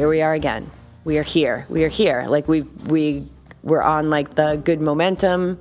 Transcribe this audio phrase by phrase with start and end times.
[0.00, 0.70] here we are again.
[1.04, 1.66] We are here.
[1.68, 2.24] We are here.
[2.26, 3.28] Like we we
[3.62, 5.60] we're on like the good momentum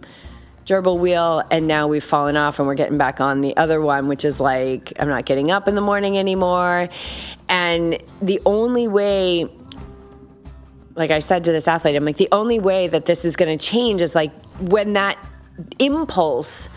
[0.66, 4.08] gerbil wheel and now we've fallen off and we're getting back on the other one
[4.08, 6.88] which is like I'm not getting up in the morning anymore.
[7.50, 9.50] And the only way
[10.96, 13.58] like I said to this athlete, I'm like the only way that this is going
[13.58, 14.32] to change is like
[14.62, 15.20] when that
[15.80, 16.70] impulse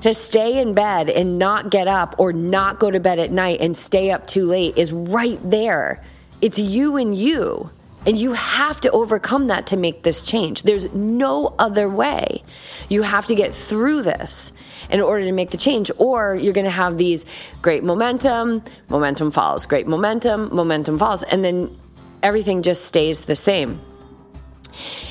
[0.00, 3.60] to stay in bed and not get up or not go to bed at night
[3.60, 6.02] and stay up too late is right there.
[6.40, 7.70] It's you and you.
[8.06, 10.62] And you have to overcome that to make this change.
[10.62, 12.44] There's no other way.
[12.88, 14.52] You have to get through this
[14.88, 17.26] in order to make the change, or you're going to have these
[17.62, 21.76] great momentum, momentum falls, great momentum, momentum falls, and then
[22.22, 23.80] everything just stays the same.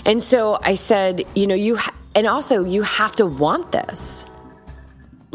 [0.06, 4.26] And so I said, you know, you, ha- and also you have to want this.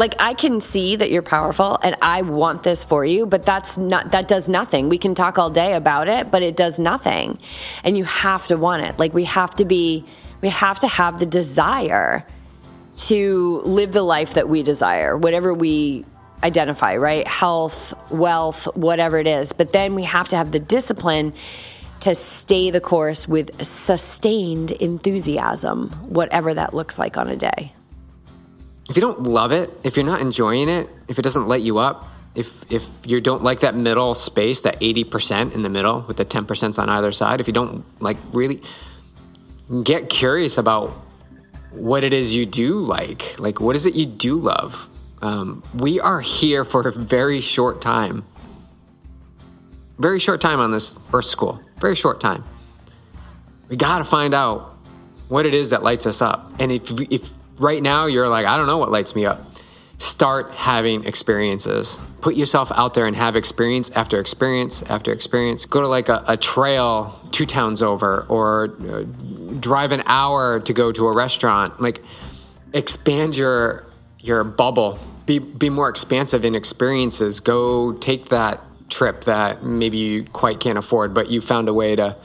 [0.01, 3.77] Like I can see that you're powerful and I want this for you, but that's
[3.77, 4.89] not that does nothing.
[4.89, 7.39] We can talk all day about it, but it does nothing.
[7.85, 8.99] And you have to want it.
[8.99, 10.07] Like we have to be
[10.41, 12.27] we have to have the desire
[13.09, 16.07] to live the life that we desire, whatever we
[16.43, 17.29] identify, right?
[17.29, 19.53] Health, wealth, whatever it is.
[19.53, 21.35] But then we have to have the discipline
[22.01, 27.75] to stay the course with sustained enthusiasm, whatever that looks like on a day
[28.91, 31.79] if you don't love it, if you're not enjoying it, if it doesn't light you
[31.79, 36.17] up, if if you don't like that middle space, that 80% in the middle with
[36.17, 38.61] the 10% on either side, if you don't like really
[39.85, 40.91] get curious about
[41.71, 44.89] what it is you do like, like what is it you do love?
[45.23, 48.25] Um, we are here for a very short time.
[49.99, 51.61] Very short time on this Earth School.
[51.79, 52.43] Very short time.
[53.69, 54.79] We got to find out
[55.29, 56.53] what it is that lights us up.
[56.59, 59.45] And if if right now you're like, I don't know what lights me up.
[59.99, 62.03] Start having experiences.
[62.23, 65.67] Put yourself out there and have experience after experience after experience.
[65.67, 69.03] Go to like a, a trail two towns over or uh,
[69.61, 71.81] drive an hour to go to a restaurant.
[71.83, 72.03] Like
[72.73, 73.85] expand your
[74.21, 74.99] your bubble.
[75.27, 77.41] Be be more expansive in experiences.
[77.41, 81.95] Go take that trip that maybe you quite can't afford, but you found a way
[81.95, 82.17] to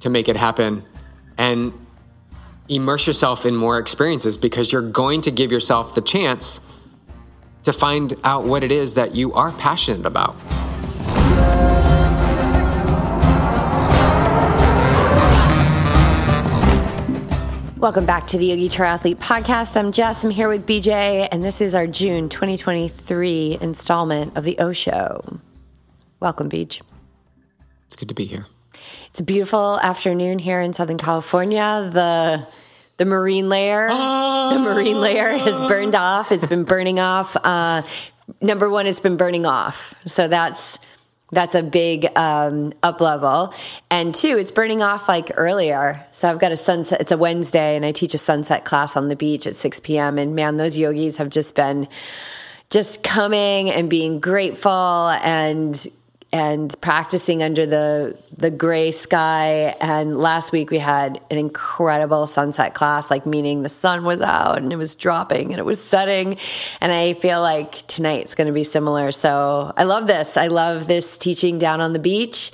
[0.00, 0.84] to make it happen.
[1.38, 1.72] And
[2.68, 6.60] immerse yourself in more experiences because you're going to give yourself the chance
[7.62, 10.36] to find out what it is that you are passionate about.
[17.78, 19.76] Welcome back to the Yogi Triathlete Podcast.
[19.76, 20.24] I'm Jess.
[20.24, 25.40] I'm here with BJ, and this is our June 2023 installment of the O Show.
[26.18, 26.80] Welcome, Beach.
[27.86, 28.46] It's good to be here.
[29.16, 31.88] It's a beautiful afternoon here in Southern California.
[31.90, 32.46] The
[32.98, 34.50] the marine layer, oh.
[34.52, 36.30] the marine layer has burned off.
[36.30, 37.34] It's been burning off.
[37.34, 37.80] Uh,
[38.42, 39.94] number one, it's been burning off.
[40.04, 40.78] So that's
[41.32, 43.54] that's a big um, up level.
[43.90, 46.04] And two, it's burning off like earlier.
[46.10, 47.00] So I've got a sunset.
[47.00, 50.18] It's a Wednesday, and I teach a sunset class on the beach at 6 p.m.
[50.18, 51.88] And man, those yogis have just been
[52.68, 55.86] just coming and being grateful and
[56.32, 59.76] and practicing under the the gray sky.
[59.80, 64.58] And last week we had an incredible sunset class like meaning the sun was out
[64.58, 66.36] and it was dropping and it was setting.
[66.80, 69.12] And i feel like tonight's going to be similar.
[69.12, 70.36] So i love this.
[70.36, 72.52] I love this teaching down on the beach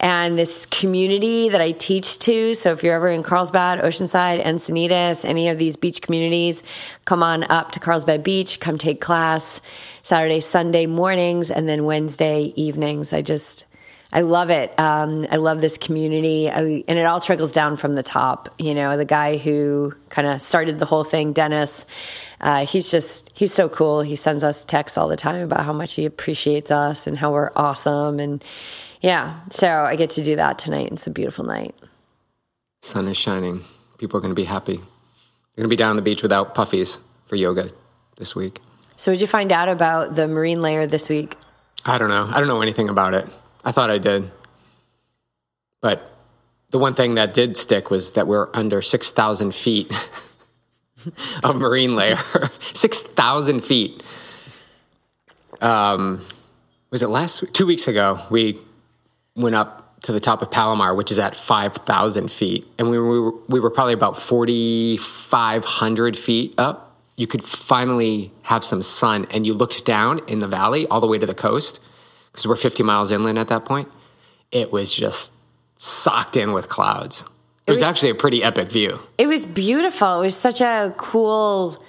[0.00, 5.24] and this community that i teach to so if you're ever in carlsbad oceanside encinitas
[5.24, 6.62] any of these beach communities
[7.04, 9.60] come on up to carlsbad beach come take class
[10.04, 13.14] Saturday, Sunday mornings, and then Wednesday evenings.
[13.14, 13.64] I just,
[14.12, 14.78] I love it.
[14.78, 18.54] Um, I love this community, I, and it all trickles down from the top.
[18.58, 21.86] You know, the guy who kind of started the whole thing, Dennis.
[22.38, 24.02] Uh, he's just he's so cool.
[24.02, 27.32] He sends us texts all the time about how much he appreciates us and how
[27.32, 28.20] we're awesome.
[28.20, 28.44] And
[29.04, 30.88] yeah, so I get to do that tonight.
[30.90, 31.74] It's a beautiful night.
[32.80, 33.62] Sun is shining.
[33.98, 34.76] People are going to be happy.
[34.76, 37.68] They're going to be down on the beach without puffies for yoga
[38.16, 38.60] this week.
[38.96, 41.36] So, did you find out about the marine layer this week?
[41.84, 42.26] I don't know.
[42.30, 43.28] I don't know anything about it.
[43.62, 44.30] I thought I did.
[45.82, 46.10] But
[46.70, 49.92] the one thing that did stick was that we're under 6,000 feet
[51.44, 52.16] of marine layer.
[52.72, 54.02] 6,000 feet.
[55.60, 56.24] Um,
[56.90, 57.52] was it last week?
[57.52, 58.58] Two weeks ago, we
[59.36, 62.66] went up to the top of Palomar, which is at 5,000 feet.
[62.78, 66.98] And we were, we were probably about 4,500 feet up.
[67.16, 69.26] You could finally have some sun.
[69.30, 71.80] And you looked down in the valley all the way to the coast
[72.30, 73.88] because we're 50 miles inland at that point.
[74.52, 75.32] It was just
[75.76, 77.22] socked in with clouds.
[77.22, 77.28] It,
[77.68, 78.98] it was, was, actually a pretty epic view.
[79.16, 80.20] It was beautiful.
[80.20, 81.82] It was such a cool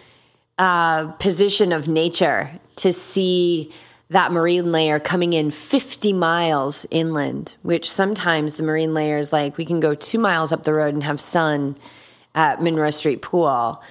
[0.58, 3.74] uh, position of nature to see
[4.10, 9.58] that marine layer coming in 50 miles inland, which sometimes the marine layer is like
[9.58, 11.76] we can go two miles up the road and have sun
[12.36, 13.82] at Monroe Street Pool.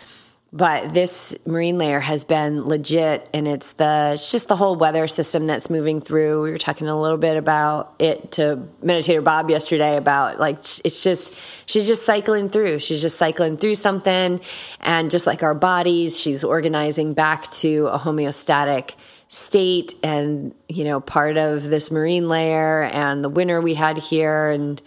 [0.53, 5.09] But this marine layer has been legit, and it's the it's just the whole weather
[5.09, 6.45] system that's moving through.
[6.45, 11.03] We were talking a little bit about it to Meditator Bob yesterday about like it's
[11.03, 11.35] just
[11.67, 12.79] she's just cycling through.
[12.79, 14.41] She's just cycling through something,
[14.79, 18.95] and just like our bodies, she's organizing back to a homeostatic
[19.29, 24.49] state and you know part of this marine layer and the winter we had here
[24.49, 24.81] and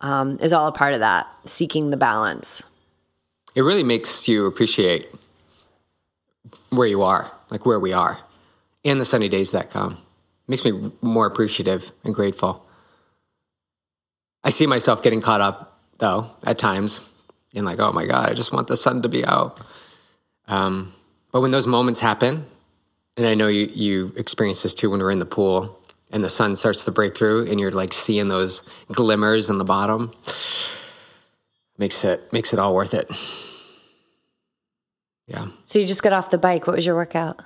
[0.00, 2.62] um, is all a part of that seeking the balance.
[3.54, 5.08] It really makes you appreciate
[6.70, 8.18] where you are like where we are
[8.84, 9.98] and the sunny days that come.
[10.48, 12.66] Makes me more appreciative and grateful.
[14.42, 17.08] I see myself getting caught up though at times
[17.52, 19.60] in like oh my god i just want the sun to be out.
[20.48, 20.92] Um,
[21.32, 22.44] but when those moments happen
[23.16, 25.78] and I know you you experience this too when we're in the pool
[26.10, 28.62] and the sun starts to break through and you're like seeing those
[28.92, 30.12] glimmers in the bottom.
[31.76, 33.10] Makes it makes it all worth it.
[35.26, 35.48] Yeah.
[35.64, 36.66] So you just got off the bike.
[36.66, 37.40] What was your workout?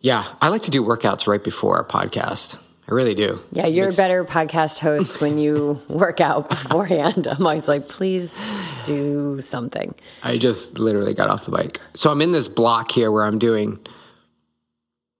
[0.00, 2.58] Yeah, I like to do workouts right before our podcast.
[2.90, 3.40] I really do.
[3.52, 7.28] Yeah, you're a better podcast host when you work out beforehand.
[7.28, 8.36] I'm always like, please
[8.84, 9.94] do something.
[10.24, 11.80] I just literally got off the bike.
[11.94, 13.78] So I'm in this block here where I'm doing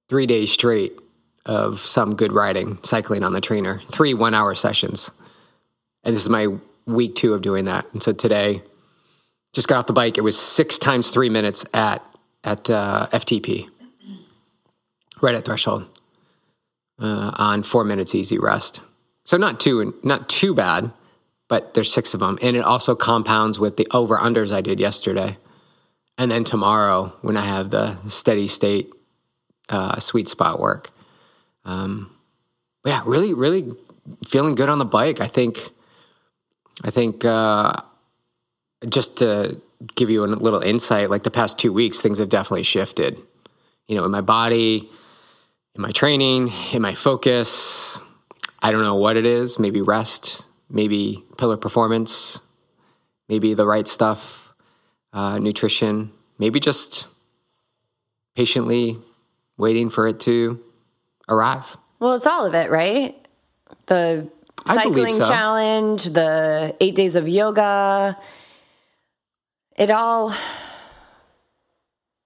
[0.09, 0.99] three days straight
[1.47, 5.13] of some good riding, cycling on the trainer, three one hour sessions.
[6.03, 6.49] And this is my
[6.87, 7.87] week two of doing that.
[7.93, 8.63] And so today,
[9.53, 10.19] just got off the bike.
[10.19, 12.05] It was six times three minutes at
[12.43, 13.69] at uh, FTP,
[15.21, 15.87] right at threshold
[17.01, 18.81] uh, on four minutes easy rest.
[19.25, 20.93] So not too not too bad,
[21.49, 24.81] but there's six of them, and it also compounds with the over unders I did
[24.81, 25.37] yesterday,
[26.19, 28.91] and then tomorrow when I have the steady state
[29.69, 30.91] uh, sweet spot work.
[31.65, 32.15] Um,
[32.85, 33.73] yeah, really, really
[34.27, 35.21] feeling good on the bike.
[35.21, 35.59] I think.
[36.83, 37.75] I think uh,
[38.89, 39.61] just to
[39.95, 43.19] give you a little insight, like the past two weeks, things have definitely shifted.
[43.87, 44.89] You know, in my body,
[45.75, 48.03] in my training, in my focus.
[48.61, 49.59] I don't know what it is.
[49.59, 52.41] Maybe rest, maybe pillar performance,
[53.29, 54.53] maybe the right stuff,
[55.13, 57.07] uh, nutrition, maybe just
[58.35, 58.99] patiently
[59.57, 60.61] waiting for it to
[61.29, 61.77] arrive.
[61.99, 63.15] Well, it's all of it, right?
[63.87, 64.29] The
[64.67, 65.29] cycling so.
[65.29, 68.17] challenge, the eight days of yoga,
[69.77, 70.35] it all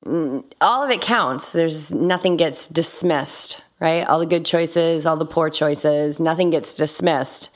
[0.06, 1.52] all of it counts.
[1.52, 4.06] There's nothing gets dismissed, right?
[4.06, 7.50] All the good choices, all the poor choices, nothing gets dismissed.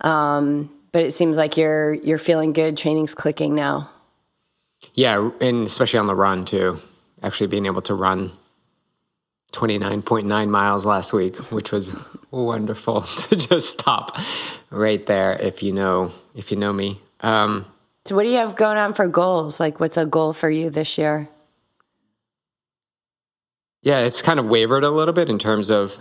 [0.00, 2.76] Um, but it seems like you're you're feeling good.
[2.76, 3.90] Training's clicking now.
[4.94, 6.78] Yeah, and especially on the run too.
[7.22, 8.32] Actually, being able to run
[9.52, 11.96] 29.9 miles last week, which was
[12.30, 14.16] wonderful to just stop
[14.70, 15.32] right there.
[15.32, 17.00] If you know, if you know me.
[17.20, 17.66] Um,
[18.04, 19.60] so, what do you have going on for goals?
[19.60, 21.28] Like, what's a goal for you this year?
[23.82, 25.96] Yeah, it's kind of wavered a little bit in terms of,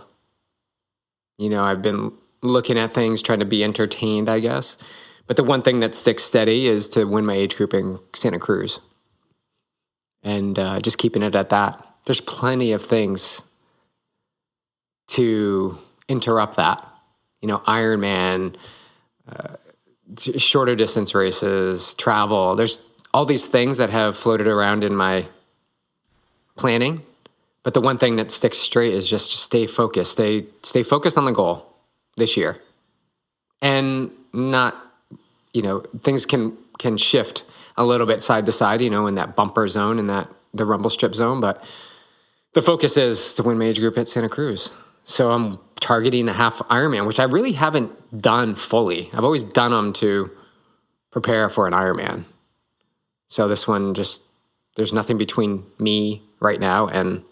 [1.38, 2.13] you know, I've been
[2.44, 4.78] looking at things, trying to be entertained, I guess.
[5.25, 8.39] But the one thing that sticks steady is to win my age group in Santa
[8.39, 8.80] Cruz
[10.24, 11.83] and uh, just keeping it at that.
[12.06, 13.42] There's plenty of things
[15.10, 15.77] to
[16.08, 16.86] interrupt that.
[17.41, 18.55] You know, Ironman,
[19.27, 19.55] uh,
[20.38, 22.55] shorter distance races, travel.
[22.55, 25.25] There's all these things that have floated around in my
[26.55, 27.01] planning
[27.63, 30.13] but the one thing that sticks straight is just stay focused.
[30.13, 31.65] Stay stay focused on the goal
[32.18, 32.58] this year,
[33.62, 34.75] and not
[35.53, 37.44] you know things can can shift
[37.77, 38.82] a little bit side to side.
[38.82, 41.63] You know, in that bumper zone, in that the rumble strip zone, but
[42.53, 44.74] the focus is to win major group at Santa Cruz.
[45.03, 49.10] So I'm targeting a half Ironman, which I really haven't done fully.
[49.13, 50.30] I've always done them to
[51.12, 52.25] prepare for an Ironman.
[53.30, 54.24] So this one just
[54.75, 57.24] there's nothing between me right now and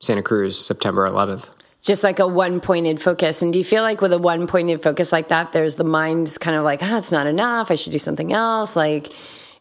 [0.00, 1.50] Santa Cruz, September 11th.
[1.82, 3.42] Just like a one pointed focus.
[3.42, 6.38] And do you feel like with a one pointed focus like that, there's the mind's
[6.38, 7.70] kind of like, ah, it's not enough.
[7.70, 8.74] I should do something else.
[8.76, 9.12] Like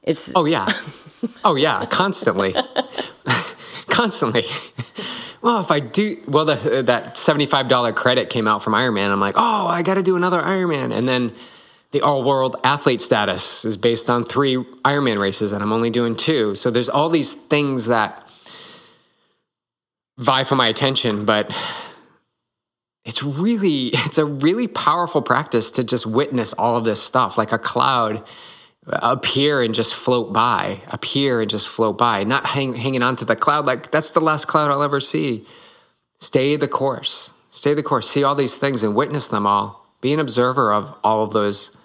[0.04, 0.32] it's.
[0.36, 0.68] Oh, yeah.
[1.44, 1.86] oh, yeah.
[1.90, 2.56] Constantly.
[3.88, 4.46] Constantly.
[5.42, 9.10] well, if I do, well, the, that $75 credit came out from Ironman.
[9.10, 10.92] I'm like, oh, I got to do another Ironman.
[10.94, 11.34] And then
[11.92, 16.16] the all world athlete status is based on three Ironman races, and I'm only doing
[16.16, 16.56] two.
[16.56, 18.27] So there's all these things that
[20.18, 21.50] vie for my attention, but
[23.06, 27.52] it's really it's a really powerful practice to just witness all of this stuff like
[27.52, 28.24] a cloud
[28.90, 33.26] appear and just float by appear and just float by not hang, hanging on to
[33.26, 35.46] the cloud like that's the last cloud i'll ever see
[36.20, 37.34] stay the course.
[37.50, 38.10] Stay the course.
[38.10, 39.86] See all these things and witness them all.
[40.02, 41.76] Be an observer of all of those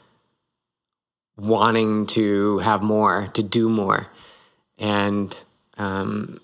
[1.36, 4.06] wanting to have more, to do more,
[4.78, 5.34] and
[5.78, 6.40] um,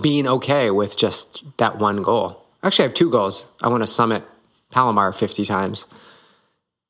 [0.00, 2.44] being okay with just that one goal.
[2.62, 3.50] Actually, I have two goals.
[3.62, 4.24] I want to summit
[4.70, 5.86] Palomar 50 times,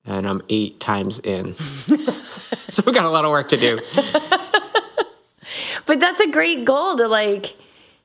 [0.04, 1.54] and I'm eight times in.
[2.70, 3.80] so we've got a lot of work to do.
[5.86, 7.54] But that's a great goal to like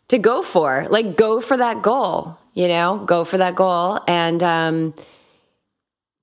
[0.10, 0.88] to go for.
[0.90, 3.04] Like go for that goal, you know?
[3.06, 4.94] Go for that goal and um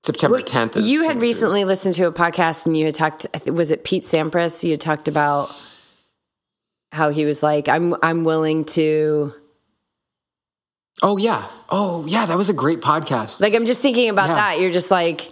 [0.03, 0.77] September 10th.
[0.77, 4.03] Is you had recently listened to a podcast and you had talked was it Pete
[4.03, 4.63] Sampras?
[4.63, 5.49] You had talked about
[6.91, 9.33] how he was like I'm I'm willing to
[11.01, 11.45] Oh yeah.
[11.69, 12.25] Oh yeah.
[12.25, 13.39] That was a great podcast.
[13.41, 14.35] like I'm just thinking about Yeah.
[14.35, 14.59] that.
[14.59, 15.31] You're just like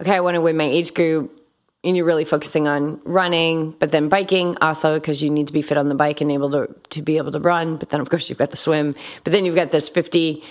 [0.00, 1.36] okay, I want to win my age group
[1.82, 5.62] and you're really focusing on running, but then biking also because you need to be
[5.62, 7.76] fit on the bike and able to to be able to run.
[7.76, 8.94] But then of course you've got the swim.
[9.24, 10.42] But then you've got this 50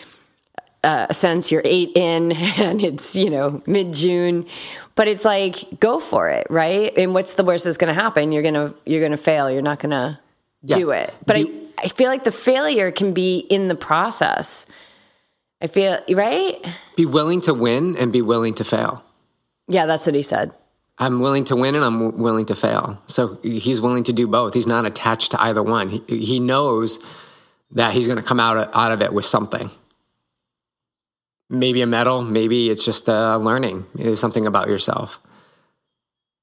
[0.82, 1.14] uh,
[1.50, 4.46] you're eight in and it's you know mid June,
[4.96, 6.98] but it's like go for it, right?
[6.98, 8.32] And what's the worst that's going to happen?
[8.32, 9.52] You're gonna you're gonna fail.
[9.52, 10.20] You're not gonna
[10.64, 10.78] Yeah.
[10.78, 11.14] do it.
[11.26, 14.66] But You- I I feel like the failure can be in the process.
[15.62, 16.58] I feel right.
[16.98, 19.02] be willing to win and be willing to fail.
[19.70, 20.54] Yeah, that's what he said.
[20.98, 23.02] I'm willing to win and I'm willing to fail.
[23.08, 24.54] So he's willing to do both.
[24.54, 25.88] He's not attached to either one.
[25.90, 27.00] He, he knows
[27.72, 29.70] that he's going to come out of, out of it with something.
[31.50, 35.20] Maybe a medal, maybe it's just a learning, it's something about yourself.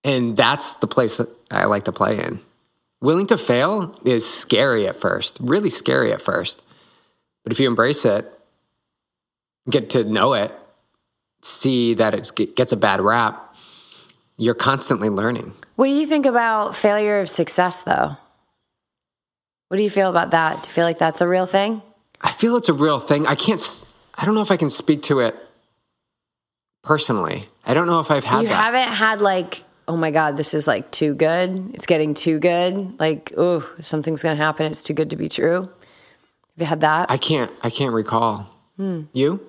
[0.02, 2.40] And that's the place that I like to play in.
[3.00, 6.62] Willing to fail is scary at first, really scary at first.
[7.44, 8.30] But if you embrace it,
[9.68, 10.52] get to know it,
[11.42, 13.54] see that it gets a bad rap,
[14.36, 15.54] you're constantly learning.
[15.76, 18.16] What do you think about failure of success, though?
[19.68, 20.62] What do you feel about that?
[20.62, 21.82] Do you feel like that's a real thing?
[22.20, 23.26] I feel it's a real thing.
[23.26, 23.60] I can't,
[24.14, 25.36] I don't know if I can speak to it
[26.82, 27.46] personally.
[27.64, 28.54] I don't know if I've had you that.
[28.54, 31.70] haven't had like, oh my God, this is like too good.
[31.74, 32.98] It's getting too good.
[32.98, 34.66] Like, oh, something's going to happen.
[34.66, 35.62] It's too good to be true.
[35.62, 35.70] Have
[36.56, 37.10] you had that?
[37.10, 38.48] I can't, I can't recall.
[38.76, 39.02] Hmm.
[39.12, 39.40] You?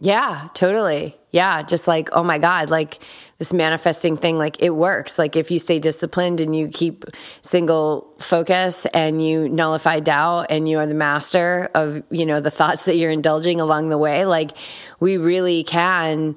[0.00, 1.16] Yeah, totally.
[1.30, 3.00] Yeah, just like, oh my God, like
[3.38, 5.18] this manifesting thing, like it works.
[5.18, 7.04] Like if you stay disciplined and you keep
[7.42, 12.50] single focus and you nullify doubt and you are the master of, you know, the
[12.50, 14.50] thoughts that you're indulging along the way, like
[15.00, 16.36] we really can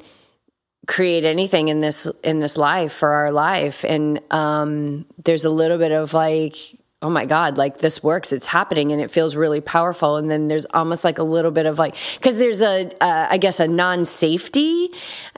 [0.88, 3.84] create anything in this in this life for our life.
[3.84, 6.56] And um there's a little bit of like
[7.04, 10.16] oh my god like this works it's happening and it feels really powerful.
[10.16, 13.38] And then there's almost like a little bit of like because there's a uh, i
[13.38, 14.90] guess a non-safety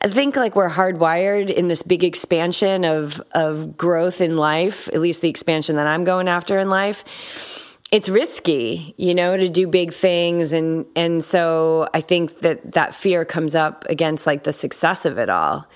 [0.02, 5.02] i think like we're hardwired in this big expansion of of growth in life at
[5.02, 9.68] least the expansion that i'm going after in life it's risky, you know, to do
[9.68, 14.54] big things and and so I think that that fear comes up against like the
[14.54, 15.68] success of it all.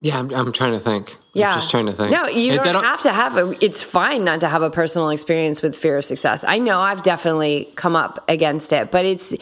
[0.00, 1.16] Yeah, I'm, I'm trying to think.
[1.32, 1.50] Yeah.
[1.50, 2.10] I'm just trying to think.
[2.10, 5.10] No, you It- don't have to have a it's fine not to have a personal
[5.10, 6.44] experience with fear of success.
[6.46, 9.32] I know I've definitely come up against it, but it's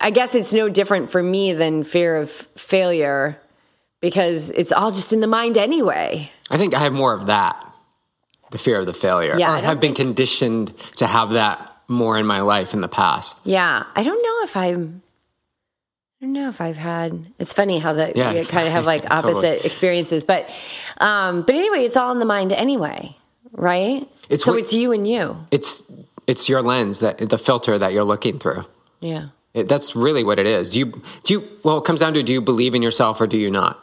[0.00, 3.40] I guess it's no different for me than fear of failure
[4.02, 6.30] because it's all just in the mind anyway.
[6.50, 7.71] I think I have more of that,
[8.52, 9.34] the fear of the failure.
[9.36, 12.88] Yeah, I have been think- conditioned to have that more in my life in the
[12.88, 13.40] past.
[13.44, 15.02] Yeah, I don't know if I'm.
[16.20, 17.26] I don't know if I've had.
[17.40, 19.32] It's funny how that Yeah, we kind of have like totally.
[19.32, 20.48] opposite experiences, but
[20.98, 23.16] um, but anyway, it's all in the mind anyway,
[23.50, 24.08] right?
[24.30, 25.36] It's so what- it's you and you.
[25.50, 25.82] It's
[26.28, 28.64] it's your lens that the filter that you're looking through.
[29.00, 29.28] Yeah.
[29.52, 30.72] It, that's really what it is.
[30.72, 33.26] Do you do you well it comes down to do you believe in yourself or
[33.26, 33.76] do you not?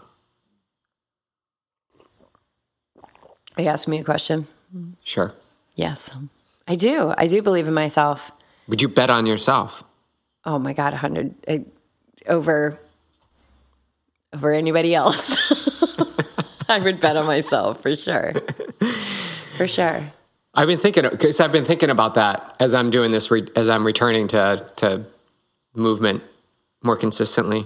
[3.58, 4.48] Are you asking me a question?
[5.04, 5.34] Sure.
[5.76, 6.16] Yes,
[6.68, 7.14] I do.
[7.18, 8.32] I do believe in myself.
[8.68, 9.84] Would you bet on yourself?
[10.46, 11.60] Oh my god, a hundred eh,
[12.28, 12.78] over
[14.34, 15.36] over anybody else.
[16.70, 18.34] I would bet on myself for sure,
[19.58, 20.04] for sure.
[20.54, 23.70] I've been thinking because I've been thinking about that as I'm doing this re, as
[23.70, 25.06] I'm returning to to
[25.74, 26.24] movement
[26.84, 27.66] more consistently.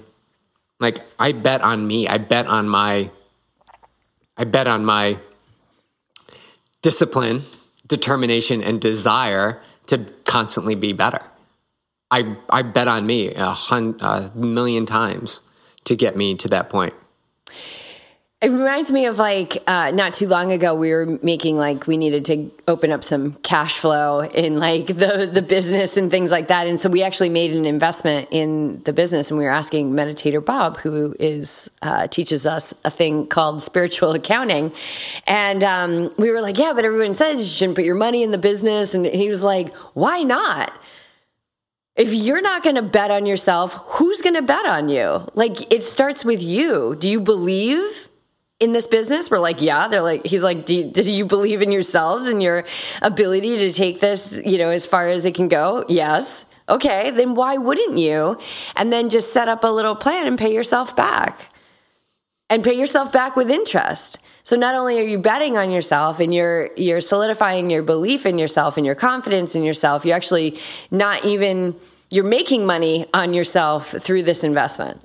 [0.80, 2.08] Like I bet on me.
[2.08, 3.10] I bet on my.
[4.36, 5.18] I bet on my
[6.84, 7.42] discipline,
[7.88, 11.22] determination, and desire to constantly be better.
[12.12, 15.42] I I bet on me a, a million times
[15.86, 16.94] to get me to that point.
[18.44, 21.96] It reminds me of like uh, not too long ago we were making like we
[21.96, 26.50] needed to open up some cash flow in like the the business and things like
[26.50, 29.92] that, and so we actually made an investment in the business, and we were asking
[29.92, 34.74] meditator Bob, who is uh, teaches us a thing called spiritual accounting,
[35.26, 38.32] and um, we were like, yeah, but everyone says you shouldn't put your money in
[38.32, 40.74] the business, and he was like, why not?
[41.96, 45.30] if you're not going to bet on yourself, who's going to bet on you?
[45.36, 46.98] Like it starts with you.
[47.00, 48.10] Do you believe
[48.64, 49.30] in this business?
[49.30, 49.88] We're like, yeah.
[49.88, 52.66] They're like, he's like, do you, do you believe in yourselves and your
[53.02, 55.86] ability to take this, you know, as far as it can go?
[55.90, 56.46] Yes.
[56.70, 58.40] Okay, then why wouldn't you?
[58.76, 61.50] And then just set up a little plan and pay yourself back.
[62.50, 64.20] And pay yourself back with interest.
[64.44, 68.38] So not only are you betting on yourself and you're you're solidifying your belief in
[68.38, 70.60] yourself and your confidence in yourself, you're actually
[70.92, 71.76] not even
[72.12, 75.02] you're making money on yourself through this investment.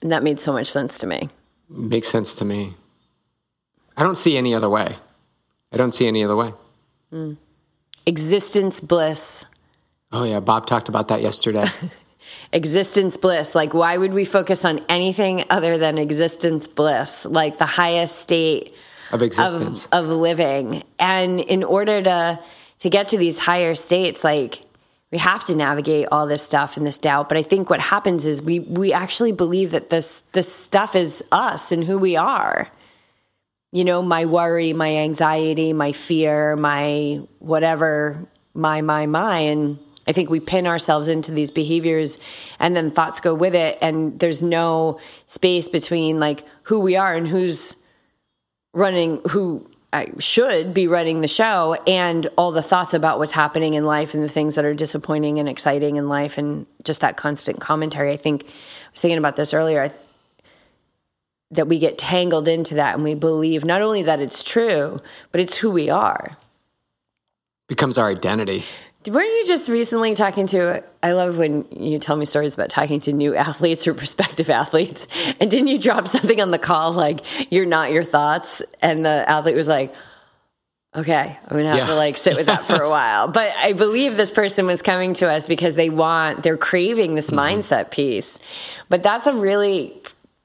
[0.00, 1.28] And that made so much sense to me.
[1.72, 2.74] Makes sense to me.
[3.96, 4.96] I don't see any other way.
[5.72, 6.52] I don't see any other way.
[7.12, 7.36] Mm.
[8.06, 9.44] Existence bliss.
[10.10, 11.64] Oh yeah, Bob talked about that yesterday.
[12.52, 13.54] existence bliss.
[13.54, 17.24] Like, why would we focus on anything other than existence bliss?
[17.24, 18.74] Like the highest state
[19.10, 20.84] of existence of, of living.
[20.98, 22.38] And in order to
[22.80, 24.60] to get to these higher states, like
[25.12, 27.28] we have to navigate all this stuff and this doubt.
[27.28, 31.22] But I think what happens is we we actually believe that this this stuff is
[31.30, 32.68] us and who we are.
[33.72, 40.12] You know, my worry, my anxiety, my fear, my whatever, my my my, and I
[40.12, 42.18] think we pin ourselves into these behaviors
[42.58, 43.78] and then thoughts go with it.
[43.82, 47.76] And there's no space between like who we are and who's
[48.72, 53.74] running, who I should be running the show and all the thoughts about what's happening
[53.74, 57.18] in life and the things that are disappointing and exciting in life and just that
[57.18, 58.10] constant commentary.
[58.10, 58.46] I think I
[58.92, 59.90] was thinking about this earlier
[61.50, 64.98] that we get tangled into that and we believe not only that it's true,
[65.30, 66.38] but it's who we are.
[67.68, 68.64] Becomes our identity.
[69.08, 70.84] Weren't you just recently talking to?
[71.02, 75.08] I love when you tell me stories about talking to new athletes or prospective athletes.
[75.40, 77.20] And didn't you drop something on the call like
[77.52, 78.62] "You're not your thoughts"?
[78.80, 79.92] And the athlete was like,
[80.94, 81.86] "Okay, I'm gonna have yeah.
[81.86, 85.14] to like sit with that for a while." But I believe this person was coming
[85.14, 87.60] to us because they want, they're craving this mm-hmm.
[87.60, 88.38] mindset piece.
[88.88, 89.94] But that's a really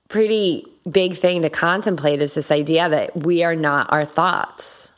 [0.09, 4.93] pretty big thing to contemplate is this idea that we are not our thoughts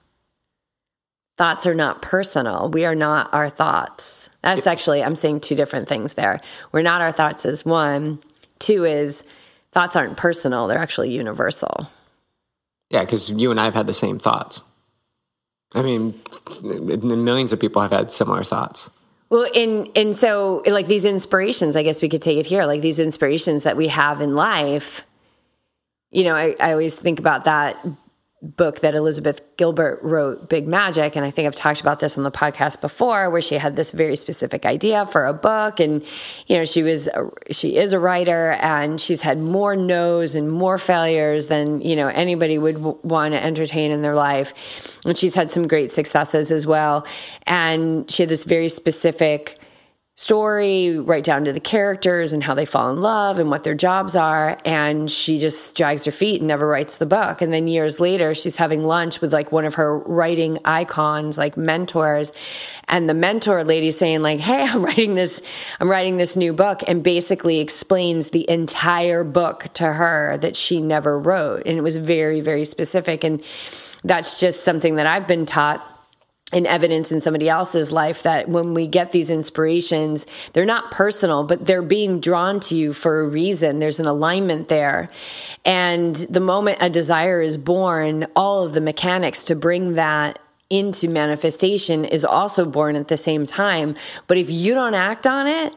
[1.39, 2.69] thoughts are not personal.
[2.69, 4.29] We are not our thoughts.
[4.43, 6.41] That's actually, I'm saying two different things there.
[6.73, 8.19] We're not our thoughts is one.
[8.59, 9.23] Two is
[9.71, 11.89] thoughts aren't personal, they're actually universal.
[12.89, 14.61] Yeah, because you and I have had the same thoughts.
[15.71, 16.19] I mean,
[16.61, 18.89] millions of people have had similar thoughts.
[19.29, 22.81] Well, and and so like these inspirations, I guess we could take it here, like
[22.81, 25.05] these inspirations that we have in life.
[26.11, 27.77] You know, I, I always think about that
[28.41, 31.17] book that Elizabeth Gilbert wrote, Big Magic.
[31.17, 33.91] And I think I've talked about this on the podcast before, where she had this
[33.91, 35.81] very specific idea for a book.
[35.81, 36.05] And,
[36.47, 40.49] you know, she was, a, she is a writer and she's had more no's and
[40.49, 44.53] more failures than, you know, anybody would w- want to entertain in their life.
[45.05, 47.05] And she's had some great successes as well.
[47.43, 49.58] And she had this very specific,
[50.19, 53.73] story, right down to the characters and how they fall in love and what their
[53.73, 54.57] jobs are.
[54.65, 57.41] And she just drags her feet and never writes the book.
[57.41, 61.55] And then years later, she's having lunch with like one of her writing icons, like
[61.55, 62.33] mentors.
[62.89, 65.41] And the mentor lady saying, like, hey, I'm writing this,
[65.79, 70.81] I'm writing this new book, and basically explains the entire book to her that she
[70.81, 71.63] never wrote.
[71.65, 73.23] And it was very, very specific.
[73.23, 73.41] And
[74.03, 75.81] that's just something that I've been taught
[76.51, 81.43] and evidence in somebody else's life that when we get these inspirations, they're not personal,
[81.43, 83.79] but they're being drawn to you for a reason.
[83.79, 85.09] There's an alignment there.
[85.63, 91.07] And the moment a desire is born, all of the mechanics to bring that into
[91.07, 93.95] manifestation is also born at the same time.
[94.27, 95.75] But if you don't act on it,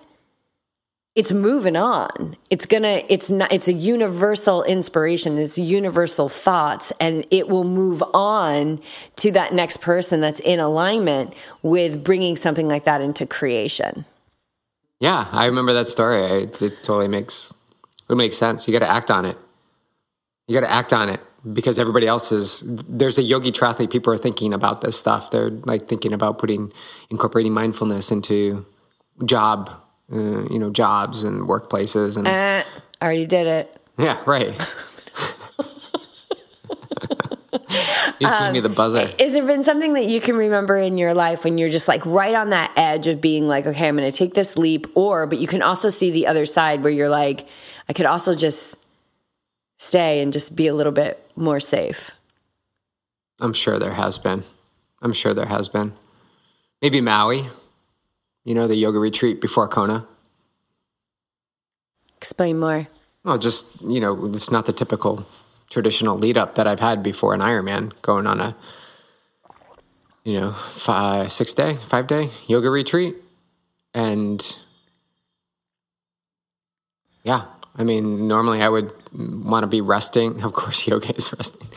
[1.14, 2.36] it's moving on.
[2.48, 5.38] It's gonna it's not it's a universal inspiration.
[5.38, 8.80] It's universal thoughts and it will move on
[9.16, 14.06] to that next person that's in alignment with bringing something like that into creation.
[15.00, 16.22] Yeah i remember that story.
[16.22, 17.52] It, it totally makes
[18.08, 18.66] it makes sense.
[18.66, 19.36] You got to act on it.
[20.46, 21.20] You got to act on it
[21.50, 25.30] because everybody else is there's a yogi triathlete people are thinking about this stuff.
[25.30, 26.72] They're like thinking about putting
[27.10, 28.64] incorporating mindfulness into
[29.24, 29.70] job
[30.12, 32.16] uh, you know, jobs and workplaces.
[32.16, 32.64] And uh,
[33.02, 33.76] already did it.
[33.98, 34.54] Yeah, right.
[38.20, 39.10] Just um, give me the buzzer.
[39.18, 42.04] Has there been something that you can remember in your life when you're just like
[42.06, 45.26] right on that edge of being like, okay, I'm going to take this leap, or
[45.26, 47.48] but you can also see the other side where you're like,
[47.88, 48.76] I could also just
[49.78, 52.12] stay and just be a little bit more safe.
[53.40, 54.44] I'm sure there has been.
[55.00, 55.92] I'm sure there has been.
[56.80, 57.48] Maybe Maui
[58.44, 60.06] you know, the yoga retreat before Kona?
[62.16, 62.86] Explain more.
[63.24, 65.26] Well, just, you know, it's not the typical
[65.70, 68.56] traditional lead up that I've had before an Ironman going on a,
[70.24, 73.16] you know, five, six day, five day yoga retreat.
[73.94, 74.58] and
[77.24, 77.44] yeah,
[77.76, 80.42] I mean, normally I would want to be resting.
[80.44, 81.68] Of course, yoga is resting,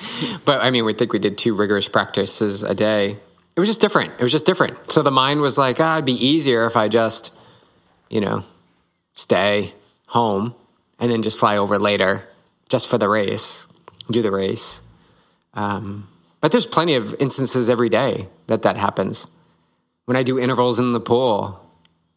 [0.44, 3.18] but I mean, we think we did two rigorous practices a day.
[3.56, 4.14] It was just different.
[4.20, 4.92] It was just different.
[4.92, 7.32] So the mind was like, ah, it'd be easier if I just,
[8.10, 8.44] you know,
[9.14, 9.74] stay
[10.08, 10.54] home
[11.00, 12.24] and then just fly over later
[12.68, 13.66] just for the race,
[14.12, 14.82] do the race.
[15.54, 16.08] Um,
[16.42, 19.28] but there's plenty of instances every day that that happens.
[20.06, 21.60] When I do intervals in the pool,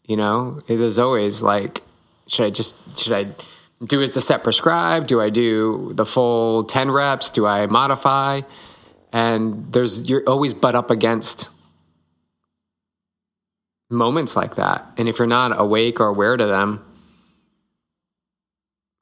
[0.04, 1.82] you know, it is always like,
[2.26, 3.26] should I just, should I
[3.84, 5.06] do as the set prescribed?
[5.06, 7.30] Do I do the full 10 reps?
[7.30, 8.42] Do I modify?
[9.12, 11.48] And there's, you're always butt up against
[13.90, 14.84] moments like that.
[14.96, 16.84] And if you're not awake or aware to them,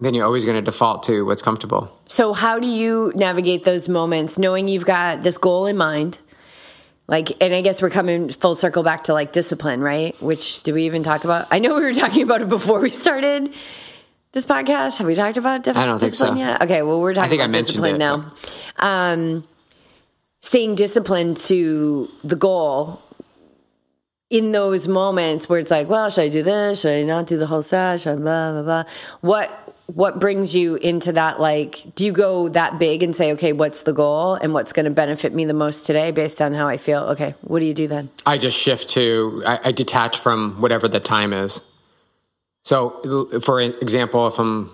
[0.00, 1.90] then you're always going to default to what's comfortable.
[2.06, 6.18] So, how do you navigate those moments knowing you've got this goal in mind?
[7.08, 10.20] Like, and I guess we're coming full circle back to like discipline, right?
[10.20, 11.46] Which do we even talk about?
[11.50, 13.54] I know we were talking about it before we started
[14.32, 14.98] this podcast.
[14.98, 16.40] Have we talked about dif- I don't think discipline so.
[16.40, 16.62] yet?
[16.62, 18.32] Okay, well, we're talking think I about mentioned discipline it, now.
[18.78, 19.44] Um,
[20.46, 23.02] staying disciplined to the goal
[24.30, 26.82] in those moments where it's like, well, should I do this?
[26.82, 28.00] Should I not do the whole set?
[28.00, 28.84] Should I blah blah blah?
[29.22, 31.40] What what brings you into that?
[31.40, 34.84] Like, do you go that big and say, okay, what's the goal and what's going
[34.84, 37.00] to benefit me the most today based on how I feel?
[37.14, 38.10] Okay, what do you do then?
[38.24, 41.60] I just shift to, I, I detach from whatever the time is.
[42.64, 44.70] So, for example, if I'm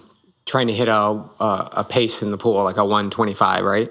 [0.47, 3.91] trying to hit a, a, a pace in the pool, like a 125, right?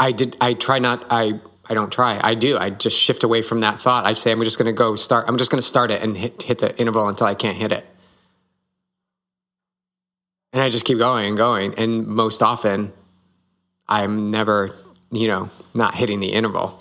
[0.00, 2.18] I did, I try not, I, I don't try.
[2.20, 2.56] I do.
[2.58, 4.06] I just shift away from that thought.
[4.06, 6.16] I say, I'm just going to go start, I'm just going to start it and
[6.16, 7.86] hit, hit the interval until I can't hit it.
[10.52, 11.74] And I just keep going and going.
[11.78, 12.92] And most often,
[13.86, 14.74] I'm never,
[15.12, 16.80] you know, not hitting the interval,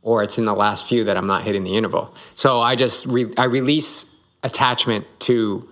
[0.00, 2.14] or it's in the last few that I'm not hitting the interval.
[2.34, 5.68] So I just re- I release attachment to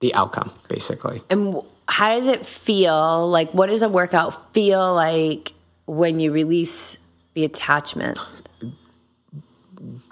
[0.00, 1.22] the outcome, basically.
[1.30, 3.26] And how does it feel?
[3.28, 5.52] Like, what does a workout feel like
[5.86, 6.98] when you release
[7.34, 8.18] the attachment?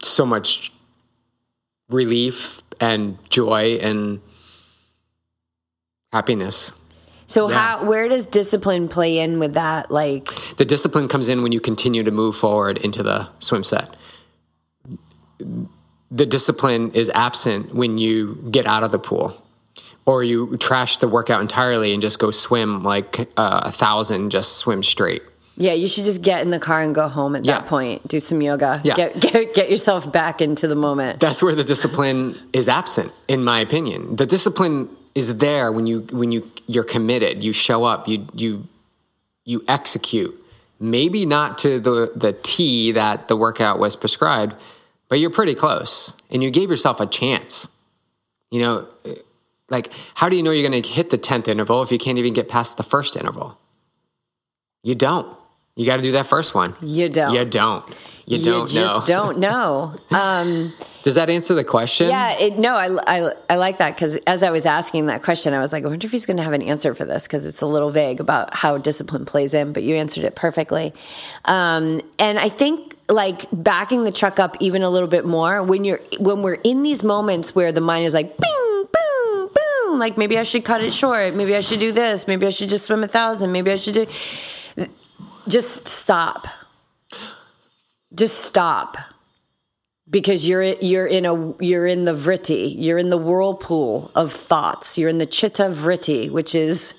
[0.03, 0.73] So much
[1.89, 4.21] relief and joy and
[6.13, 6.73] happiness.
[7.27, 7.59] So, Yeah.
[7.59, 9.91] how where does discipline play in with that?
[9.91, 13.97] Like, The discipline comes in when you continue to move forward into the swim set.
[16.11, 19.43] The discipline is absent when you get out of the pool
[20.07, 24.57] or you trash the workout entirely and just go swim like uh, a thousand, just
[24.59, 25.23] swim straight.
[25.57, 27.59] Yeah, you should just get in the car and go home at Yeah.
[27.61, 28.07] that point.
[28.09, 28.81] Do some yoga.
[28.85, 28.95] Yeah.
[28.95, 31.21] Get, get get yourself back into the moment.
[31.21, 34.17] That's where the discipline is absent, in my opinion.
[34.17, 37.45] The discipline is there when you when you you're committed.
[37.45, 38.09] You show up.
[38.09, 38.67] You you
[39.45, 40.35] you execute.
[40.81, 44.55] Maybe not to the the T that the workout was prescribed,
[45.09, 47.69] but you're pretty close, and you gave yourself a chance.
[48.51, 48.89] You know,
[49.71, 52.19] like how do you know you're going to hit the tenth interval if you can't
[52.19, 53.57] even get past the first interval?
[54.83, 55.29] You don't.
[55.77, 56.75] You got to do that first one.
[56.81, 57.35] You don't.
[57.35, 57.85] You don't.
[58.27, 58.87] You don't you know.
[58.87, 59.99] just don't know.
[60.15, 62.09] Um, Does that answer the question?
[62.09, 65.53] yeah, it, no, I, I, I like that because as I was asking that question,
[65.53, 67.47] I was like, I wonder if he's going to have an answer for this because
[67.47, 70.95] it's a little vague about how discipline plays in, but you answered it perfectly.
[71.45, 75.85] Um, and I think like backing the truck up even a little bit more when
[75.85, 80.17] you're when we're in these moments where the mind is like, bing, boom, boom, like
[80.17, 82.85] maybe I should cut it short, maybe I should do this, maybe I should just
[82.85, 84.07] swim a thousand, maybe I should do.
[85.49, 86.47] Just stop.
[88.15, 88.97] Just stop.
[90.09, 94.99] Because you're you're in a you're in the vritti you're in the whirlpool of thoughts.
[94.99, 96.95] You're in the chitta vritti which is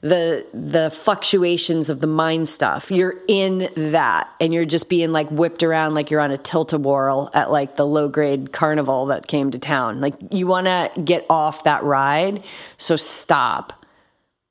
[0.00, 2.90] the the fluctuations of the mind stuff.
[2.90, 7.30] You're in that and you're just being like whipped around like you're on a tilt-a-whirl
[7.34, 10.00] at like the low grade carnival that came to town.
[10.00, 12.42] Like you want to get off that ride
[12.76, 13.77] so stop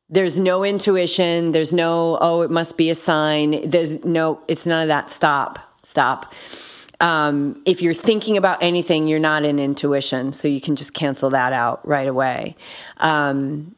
[0.09, 1.51] there's no intuition.
[1.51, 3.69] There's no oh it must be a sign.
[3.69, 5.09] There's no it's none of that.
[5.09, 5.59] Stop.
[5.83, 6.33] Stop.
[6.99, 11.29] Um, if you're thinking about anything you're not in intuition so you can just cancel
[11.31, 12.55] that out right away.
[12.97, 13.75] Um,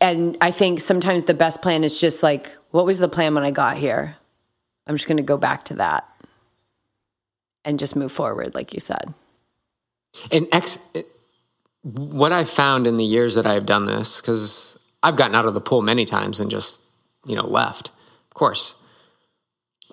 [0.00, 3.44] and i think sometimes the best plan is just like what was the plan when
[3.44, 4.16] i got here?
[4.86, 6.08] I'm just going to go back to that
[7.64, 9.12] and just move forward like you said.
[10.32, 10.78] And ex,
[11.94, 15.54] what I've found in the years that I've done this, because I've gotten out of
[15.54, 16.82] the pool many times and just,
[17.26, 17.88] you know, left,
[18.28, 18.74] of course.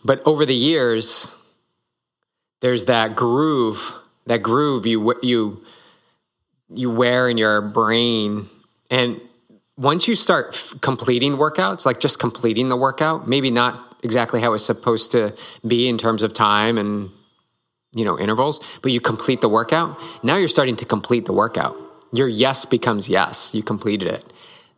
[0.03, 1.35] But over the years,
[2.61, 3.93] there's that groove,
[4.25, 5.63] that groove you you
[6.73, 8.47] you wear in your brain,
[8.89, 9.21] and
[9.77, 14.53] once you start f- completing workouts, like just completing the workout, maybe not exactly how
[14.53, 17.09] it's supposed to be in terms of time and
[17.95, 19.97] you know, intervals, but you complete the workout.
[20.21, 21.77] Now you're starting to complete the workout.
[22.15, 23.53] Your yes becomes yes.
[23.53, 24.25] You completed it.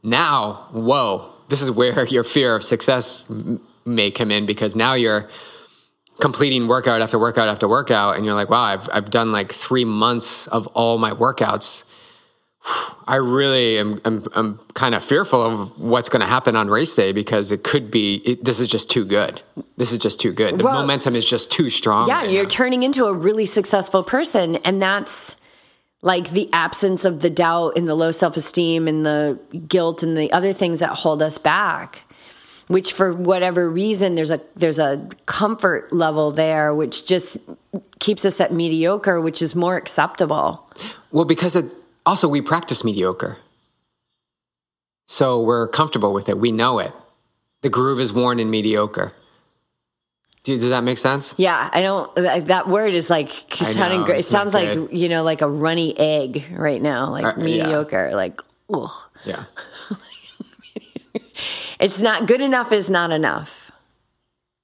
[0.04, 3.32] Now, whoa, this is where your fear of success
[3.86, 5.30] may come in because now you're
[6.19, 9.86] completing workout after workout after workout and you're like wow i've, I've done like three
[9.86, 11.84] months of all my workouts
[13.08, 16.95] i really am, am, am kind of fearful of what's going to happen on race
[16.95, 19.41] day because it could be it, this is just too good
[19.78, 22.43] this is just too good the well, momentum is just too strong yeah right you're
[22.43, 22.50] now.
[22.50, 25.36] turning into a really successful person and that's
[26.01, 30.31] like the absence of the doubt and the low self-esteem and the guilt and the
[30.31, 32.03] other things that hold us back
[32.67, 37.38] which for whatever reason there's a there's a comfort level there which just
[37.99, 40.69] keeps us at mediocre which is more acceptable.
[41.12, 41.73] Well because it,
[42.05, 43.38] also we practice mediocre.
[45.07, 46.38] So we're comfortable with it.
[46.38, 46.91] We know it.
[47.62, 49.13] The groove is worn in mediocre
[50.55, 51.36] does that make sense?
[51.38, 52.15] Yeah, I don't.
[52.47, 54.19] That word is like sounding great.
[54.19, 58.07] It sounds like you know, like a runny egg right now, like uh, mediocre.
[58.10, 58.15] Yeah.
[58.15, 58.41] Like,
[58.73, 58.91] ugh.
[59.25, 59.43] Yeah.
[61.79, 63.71] It's not good enough is not enough.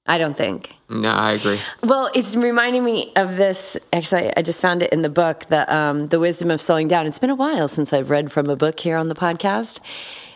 [0.06, 0.74] I don't think.
[0.90, 1.58] No, I agree.
[1.82, 3.76] Well, it's reminding me of this.
[3.92, 7.06] Actually, I just found it in the book, the um, the wisdom of slowing down.
[7.06, 9.80] It's been a while since I've read from a book here on the podcast.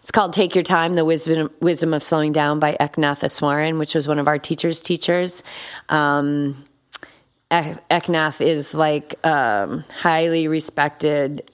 [0.09, 3.95] It's called "Take Your Time: The Wisdom Wisdom of Slowing Down" by Eknath Easwaran, which
[3.95, 5.43] was one of our teachers' teachers.
[5.91, 6.65] Um,
[7.51, 11.51] Eknath is like um, highly respected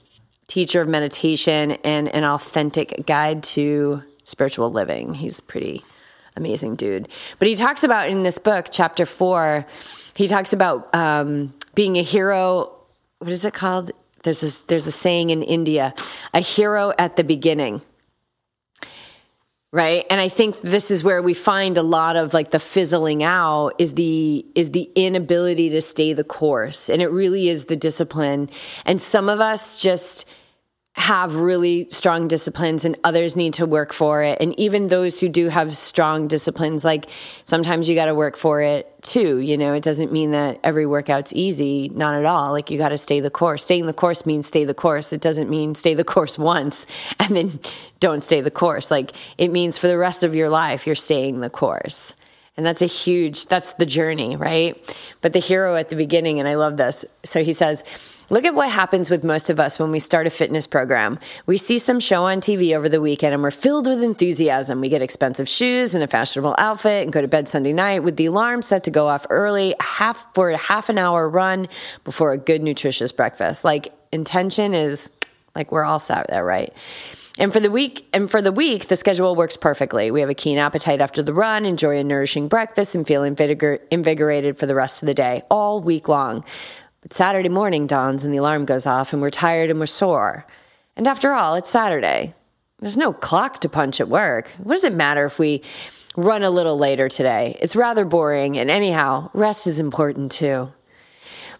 [0.47, 5.15] teacher of meditation and an authentic guide to spiritual living.
[5.15, 5.83] He's pretty
[6.37, 7.09] amazing dude.
[7.39, 9.65] But he talks about in this book, chapter four,
[10.13, 12.73] he talks about um, being a hero.
[13.19, 13.91] What is it called?
[14.23, 15.93] There's this, there's a saying in India,
[16.33, 17.81] a hero at the beginning.
[19.75, 20.05] Right.
[20.09, 23.73] And I think this is where we find a lot of like the fizzling out
[23.77, 26.87] is the is the inability to stay the course.
[26.87, 28.49] And it really is the discipline.
[28.85, 30.29] And some of us just
[30.95, 34.39] have really strong disciplines and others need to work for it.
[34.39, 37.07] And even those who do have strong disciplines, like
[37.43, 39.39] sometimes you got to work for it too.
[39.39, 42.53] You know, it doesn't mean that every workout's easy, not at all.
[42.53, 43.61] Like you got to stay the course.
[43.61, 45.11] Staying the course means stay the course.
[45.11, 46.85] It doesn't mean stay the course once
[47.19, 47.59] and then
[47.99, 48.89] don't stay the course.
[48.89, 52.13] Like it means for the rest of your life, you're staying the course.
[52.57, 54.77] And that's a huge, that's the journey, right?
[55.21, 57.03] But the hero at the beginning, and I love this.
[57.25, 57.83] So he says,
[58.29, 61.19] Look at what happens with most of us when we start a fitness program.
[61.45, 64.81] We see some show on TV over the weekend and we're filled with enthusiasm.
[64.81, 68.17] We get expensive shoes and a fashionable outfit and go to bed Sunday night with
[68.17, 71.67] the alarm set to go off early, half for a half an hour run
[72.03, 73.63] before a good nutritious breakfast.
[73.63, 75.11] Like intention is
[75.55, 76.73] like we're all set there, right?
[77.37, 80.09] And for the week, and for the week, the schedule works perfectly.
[80.09, 84.57] We have a keen appetite after the run, enjoy a nourishing breakfast, and feel invigorated
[84.57, 86.45] for the rest of the day, all week long.
[87.05, 90.47] But Saturday morning dawns and the alarm goes off, and we're tired and we're sore.
[90.97, 92.33] And after all, it's Saturday.
[92.79, 94.49] There's no clock to punch at work.
[94.57, 95.61] What does it matter if we
[96.17, 97.59] run a little later today?
[97.61, 100.73] It's rather boring, and anyhow, rest is important too.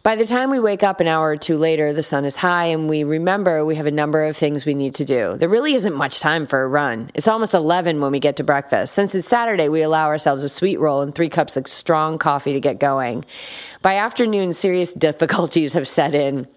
[0.05, 2.65] By the time we wake up an hour or two later, the sun is high
[2.65, 5.35] and we remember we have a number of things we need to do.
[5.35, 7.09] There really isn't much time for a run.
[7.15, 8.93] It's almost 11 when we get to breakfast.
[8.93, 12.53] Since it's Saturday, we allow ourselves a sweet roll and three cups of strong coffee
[12.53, 13.25] to get going.
[13.81, 16.47] By afternoon, serious difficulties have set in.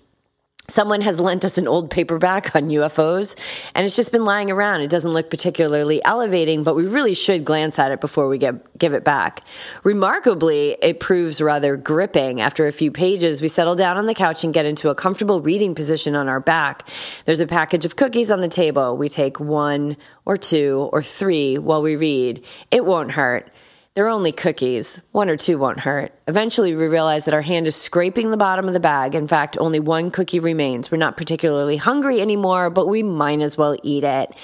[0.71, 3.35] Someone has lent us an old paperback on UFOs,
[3.75, 4.83] and it's just been lying around.
[4.83, 8.77] It doesn't look particularly elevating, but we really should glance at it before we get,
[8.77, 9.41] give it back.
[9.83, 12.43] Remarkably, it proves rather gripping.
[12.43, 15.41] After a few pages, we settle down on the couch and get into a comfortable
[15.41, 16.87] reading position on our back.
[17.25, 18.95] There's a package of cookies on the table.
[18.99, 22.45] We take one or two or three while we read.
[22.71, 23.51] It won't hurt.
[23.99, 25.01] They're only cookies.
[25.11, 26.13] One or two won't hurt.
[26.29, 29.17] Eventually, we realize that our hand is scraping the bottom of the bag.
[29.17, 30.89] In fact, only one cookie remains.
[30.89, 34.37] We're not particularly hungry anymore, but we might as well eat it.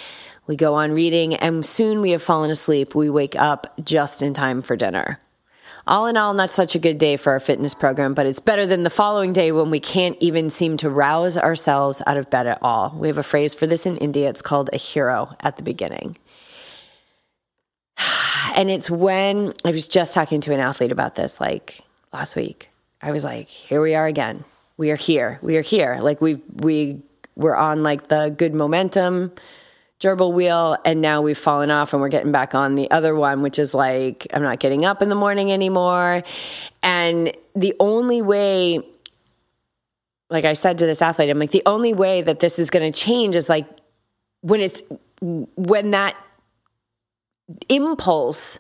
[0.48, 2.96] We go on reading, and soon we have fallen asleep.
[2.96, 5.20] We wake up just in time for dinner.
[5.86, 8.66] All in all, not such a good day for our fitness program, but it's better
[8.66, 12.48] than the following day when we can't even seem to rouse ourselves out of bed
[12.48, 12.92] at all.
[12.98, 14.30] We have a phrase for this in India.
[14.30, 16.16] It's called a hero at the beginning.
[18.56, 21.80] And it's when I was just talking to an athlete about this like
[22.12, 22.70] last week.
[23.02, 24.44] I was like, here we are again.
[24.76, 25.40] We are here.
[25.42, 25.98] We are here.
[26.00, 27.02] Like we we
[27.34, 29.32] we're on like the good momentum
[30.00, 33.42] gerbil wheel and now we've fallen off and we're getting back on the other one
[33.42, 36.22] which is like I'm not getting up in the morning anymore.
[36.82, 38.82] And the only way
[40.30, 42.90] like I said to this athlete, I'm like the only way that this is going
[42.90, 43.66] to change is like
[44.40, 44.82] when it's
[45.20, 46.16] when that
[47.68, 48.58] impulse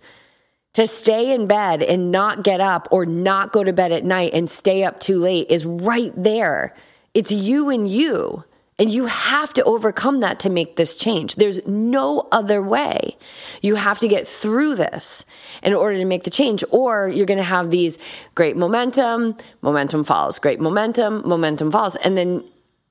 [0.74, 4.32] to stay in bed and not get up or not go to bed at night
[4.34, 6.74] and stay up too late is right there.
[7.14, 8.44] It's you and you.
[8.76, 11.36] And you have to overcome that to make this change.
[11.36, 13.16] There's no other way.
[13.62, 15.24] You have to get through this
[15.62, 17.98] in order to make the change, or you're going to have these
[18.34, 22.42] great momentum, momentum falls, great momentum, momentum falls, and then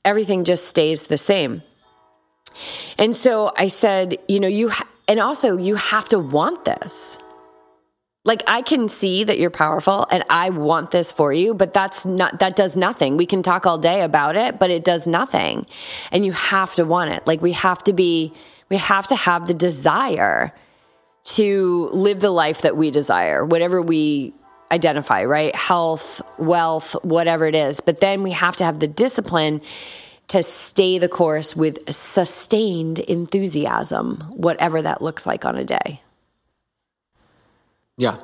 [0.06, 1.64] everything just stays the same.
[2.98, 4.72] And so I said, you know, you,
[5.08, 7.20] and also you have to want this.
[8.26, 12.06] Like I can see that you're powerful and I want this for you, but that's
[12.06, 13.18] not that does nothing.
[13.18, 15.66] We can talk all day about it, but it does nothing.
[16.12, 17.28] And you have to want it.
[17.28, 18.34] Like we have to be
[18.70, 20.54] we have to have the desire
[21.24, 24.34] to live the life that we desire, whatever we
[24.72, 25.56] identify, right?
[25.56, 27.80] Health, wealth, whatever it is.
[27.80, 29.62] But then we have to have the discipline
[30.34, 36.02] to stay the course with sustained enthusiasm, whatever that looks like on a day.
[37.98, 38.18] Yeah.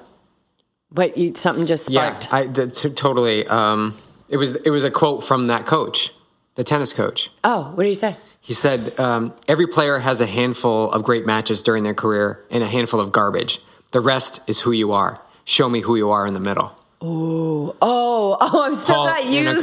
[0.91, 2.29] But you something just sparked.
[2.31, 3.45] Yeah, I t- totally.
[3.45, 3.95] Um,
[4.27, 6.11] it was it was a quote from that coach,
[6.55, 7.29] the tennis coach.
[7.43, 8.15] Oh, what did he say?
[8.41, 12.63] He said, um, "Every player has a handful of great matches during their career and
[12.63, 13.61] a handful of garbage.
[13.91, 15.21] The rest is who you are.
[15.45, 18.63] Show me who you are in the middle." Oh, oh, oh!
[18.63, 19.61] I'm so Paul glad you.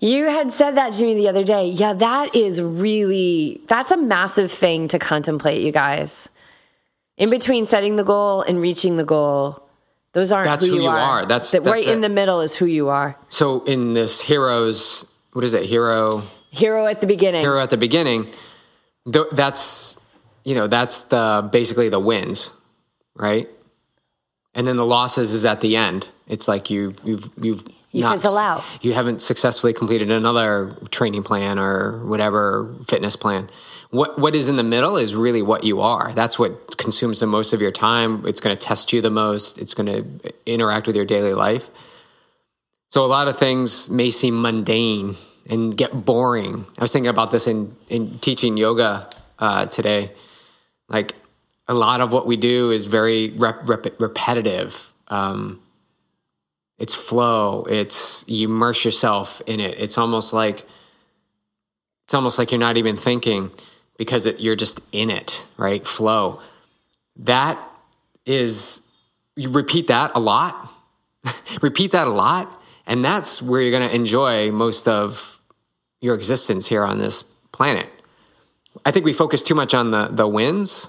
[0.00, 1.68] You had said that to me the other day.
[1.68, 6.28] Yeah, that is really that's a massive thing to contemplate, you guys.
[7.18, 9.62] In between setting the goal and reaching the goal,
[10.14, 10.98] those aren't That's who, who you you are.
[10.98, 11.26] are.
[11.26, 13.14] That's- That that's right in the middle is who you are.
[13.28, 15.64] So in this heroes, what is it?
[15.66, 17.42] Hero Hero at the beginning.
[17.42, 18.26] hero at the beginning.
[19.12, 20.00] Th- that's
[20.44, 22.50] you know that's the basically the wins,
[23.14, 23.48] right?
[24.54, 26.08] And then the losses is at the end.
[26.30, 28.62] It's like you you've you've You not fizzle out.
[28.80, 33.50] You haven't successfully completed another training plan or whatever fitness plan.
[33.90, 36.12] What what is in the middle is really what you are.
[36.12, 38.24] That's what consumes the most of your time.
[38.26, 39.58] It's going to test you the most.
[39.58, 41.68] It's going to interact with your daily life.
[42.90, 45.16] So a lot of things may seem mundane
[45.48, 46.64] and get boring.
[46.78, 50.12] I was thinking about this in in teaching yoga uh, today.
[50.88, 51.16] Like
[51.66, 54.92] a lot of what we do is very rep, rep, repetitive.
[55.08, 55.60] Um,
[56.80, 57.64] it's flow.
[57.68, 59.78] It's you immerse yourself in it.
[59.78, 60.66] It's almost like
[62.04, 63.50] it's almost like you're not even thinking
[63.98, 65.86] because it, you're just in it, right?
[65.86, 66.40] Flow.
[67.16, 67.68] That
[68.24, 68.88] is
[69.36, 70.72] you repeat that a lot.
[71.62, 75.38] repeat that a lot, and that's where you're going to enjoy most of
[76.00, 77.88] your existence here on this planet.
[78.86, 80.88] I think we focus too much on the the wins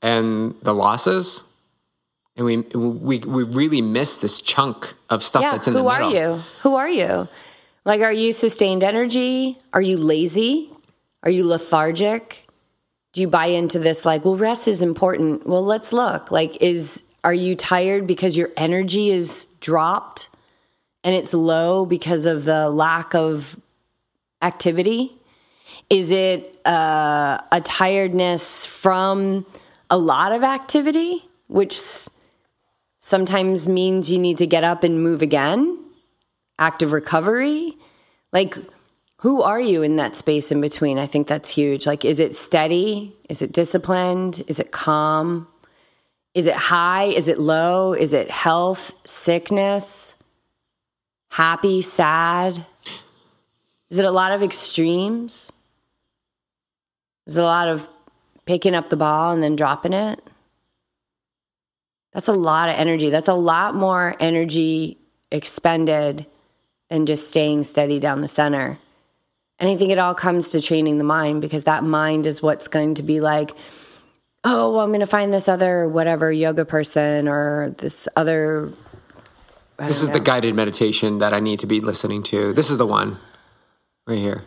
[0.00, 1.44] and the losses,
[2.38, 5.96] and we we we really miss this chunk of stuff yeah, that's in the middle.
[5.96, 6.42] who are you?
[6.62, 7.28] Who are you?
[7.84, 9.58] Like, are you sustained energy?
[9.72, 10.70] Are you lazy?
[11.24, 12.46] Are you lethargic?
[13.12, 15.46] Do you buy into this like, well, rest is important?
[15.46, 16.30] Well, let's look.
[16.30, 20.30] Like, is are you tired because your energy is dropped
[21.02, 23.58] and it's low because of the lack of
[24.42, 25.16] activity?
[25.90, 29.44] Is it uh, a tiredness from
[29.90, 31.80] a lot of activity, which
[33.08, 35.82] sometimes means you need to get up and move again?
[36.58, 37.72] Active recovery?
[38.34, 38.54] Like,
[39.20, 40.98] who are you in that space in between?
[40.98, 41.86] I think that's huge.
[41.86, 43.16] Like, is it steady?
[43.30, 44.44] Is it disciplined?
[44.46, 45.48] Is it calm?
[46.34, 47.04] Is it high?
[47.04, 47.94] Is it low?
[47.94, 50.14] Is it health, sickness,
[51.30, 52.66] happy, sad?
[53.88, 55.50] Is it a lot of extremes?
[57.26, 57.88] Is it a lot of
[58.44, 60.20] picking up the ball and then dropping it?
[62.18, 63.10] That's a lot of energy.
[63.10, 64.98] That's a lot more energy
[65.30, 66.26] expended
[66.90, 68.76] than just staying steady down the center.
[69.60, 72.66] And I think it all comes to training the mind because that mind is what's
[72.66, 73.52] going to be like,
[74.42, 78.72] oh, well, I'm going to find this other whatever yoga person or this other.
[79.78, 82.52] This is the guided meditation that I need to be listening to.
[82.52, 83.18] This is the one
[84.08, 84.42] right here.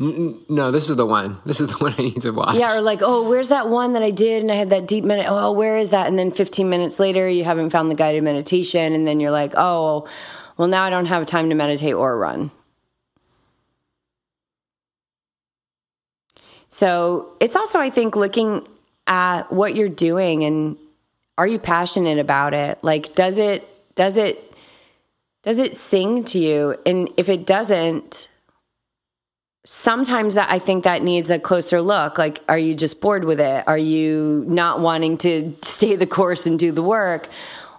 [0.00, 1.38] N- n- No, this is the one.
[1.44, 2.56] This is the one I need to watch.
[2.56, 5.04] Yeah, or like, oh, where's that one that I did and I had that deep
[5.04, 5.26] minute?
[5.28, 6.06] Oh, oh, where is that?
[6.08, 8.94] And then 15 minutes later, you haven't found the guided meditation.
[8.94, 10.08] And then you're like, oh,
[10.56, 12.50] well, now I don't have time to meditate or run.
[16.68, 18.66] So it's also, I think, looking
[19.06, 20.78] at what you're doing and
[21.36, 22.78] are you passionate about it?
[22.82, 24.54] Like, does it, does it,
[25.42, 26.76] does it sing to you?
[26.86, 28.29] And if it doesn't,
[29.64, 32.18] sometimes that I think that needs a closer look.
[32.18, 33.64] Like, are you just bored with it?
[33.66, 37.28] Are you not wanting to stay the course and do the work?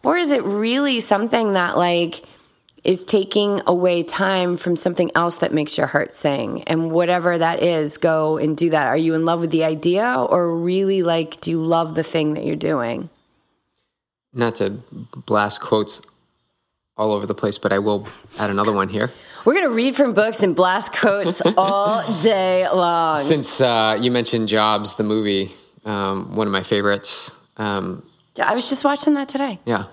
[0.03, 2.23] Or is it really something that like
[2.84, 6.63] is taking away time from something else that makes your heart sing?
[6.63, 8.88] And whatever that is, go and do that.
[8.88, 12.34] Are you in love with the idea or really like do you love the thing
[12.34, 13.09] that you're doing?
[14.34, 14.69] not to
[15.25, 16.01] blast quotes
[16.97, 18.07] all over the place, but I will
[18.39, 19.11] add another one here.
[19.43, 23.21] We're going to read from books and blast quotes all day long.
[23.21, 25.51] Since uh, you mentioned Jobs, the movie,
[25.83, 27.35] um, one of my favorites.
[27.57, 28.03] Um,
[28.41, 29.59] I was just watching that today.
[29.65, 29.85] Yeah.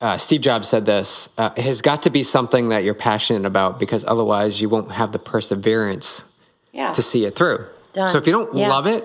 [0.00, 3.44] Uh, Steve Jobs said this uh, It has got to be something that you're passionate
[3.46, 6.24] about because otherwise you won't have the perseverance
[6.72, 6.92] Yeah.
[6.92, 7.66] to see it through.
[7.92, 8.08] Done.
[8.08, 8.70] So if you don't Yes.
[8.70, 9.04] love it,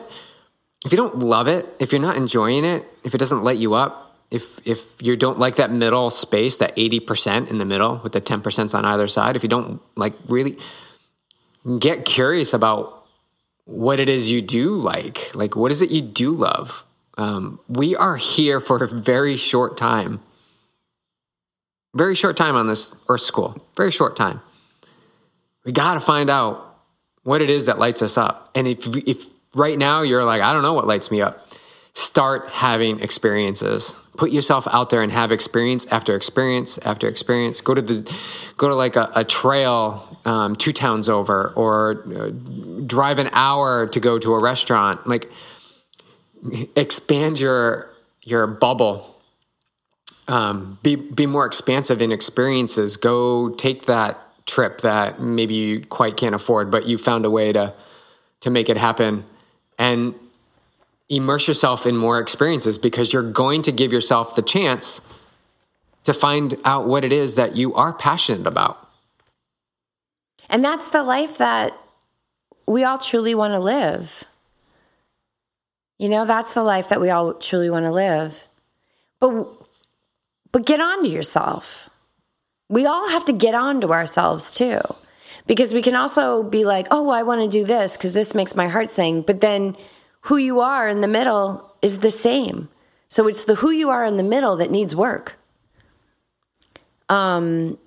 [0.85, 3.73] if you don't love it, if you're not enjoying it, if it doesn't light you
[3.73, 4.03] up,
[4.34, 8.19] if if you don't like that middle space, that 80% in the middle with the
[8.19, 10.57] 10% on either side, if you don't like really
[11.77, 13.05] get curious about
[13.65, 16.84] what it is you do like, like what is it you do love?
[17.15, 20.19] Um, we are here for a very short time.
[21.93, 23.63] Very short time on this Earth School.
[23.77, 24.41] Very short time.
[25.63, 26.75] We got to find out
[27.21, 28.49] what it is that lights us up.
[28.55, 31.47] And if if right now you're like, I don't know what lights me up,
[31.93, 33.99] start having experiences.
[34.16, 37.61] Put yourself out there and have experience after experience after experience.
[37.61, 38.18] Go to the
[38.57, 42.30] go to like a, a trail um, two towns over, or uh,
[42.86, 45.07] drive an hour to go to a restaurant.
[45.07, 45.32] Like
[46.76, 47.89] expand your
[48.24, 49.09] your bubble.
[50.28, 52.97] Um, be be more expansive in experiences.
[52.97, 57.51] Go take that trip that maybe you quite can't afford, but you found a way
[57.51, 57.74] to
[58.41, 59.26] to make it happen,
[59.78, 60.14] and
[61.10, 65.01] immerse yourself in more experiences because you're going to give yourself the chance
[66.04, 68.80] to find out what it is that you are passionate about.
[70.49, 71.74] And that's the life that
[72.66, 74.24] we all truly want to live.
[75.99, 78.47] You know, that's the life that we all truly want to live.
[79.20, 79.47] But
[80.51, 81.89] but get on to yourself.
[82.70, 84.80] We all have to get on to ourselves too.
[85.45, 88.56] Because we can also be like, "Oh, I want to do this because this makes
[88.56, 89.76] my heart sing." But then
[90.24, 92.69] who you are in the middle is the same.
[93.09, 95.38] So it's the who you are in the middle that needs work.
[97.09, 97.78] Um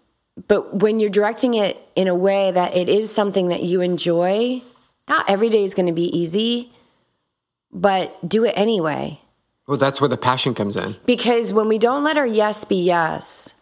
[0.49, 4.61] but when you're directing it in a way that it is something that you enjoy,
[5.09, 6.73] not every day is going to be easy,
[7.73, 9.19] but do it anyway.
[9.67, 10.97] Well, that's where the passion comes in.
[11.07, 13.55] Because when we don't let our yes be yes,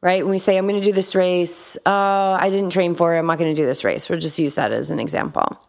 [0.00, 0.22] right?
[0.22, 3.18] When we say, I'm going to do this race, oh, I didn't train for it,
[3.18, 4.08] I'm not going to do this race.
[4.08, 5.60] We'll just use that as an example.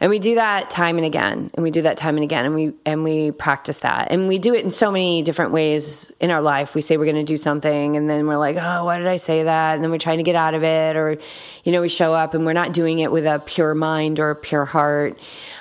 [0.00, 2.54] And we do that time and again, and we do that time and again, and
[2.54, 6.30] we and we practice that, and we do it in so many different ways in
[6.30, 6.74] our life.
[6.74, 9.16] We say we're going to do something, and then we're like, oh, why did I
[9.16, 9.74] say that?
[9.74, 11.16] And then we're trying to get out of it, or
[11.64, 14.30] you know, we show up and we're not doing it with a pure mind or
[14.30, 15.18] a pure heart.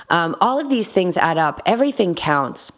[0.10, 1.62] Um, all of these things add up.
[1.66, 2.72] Everything counts.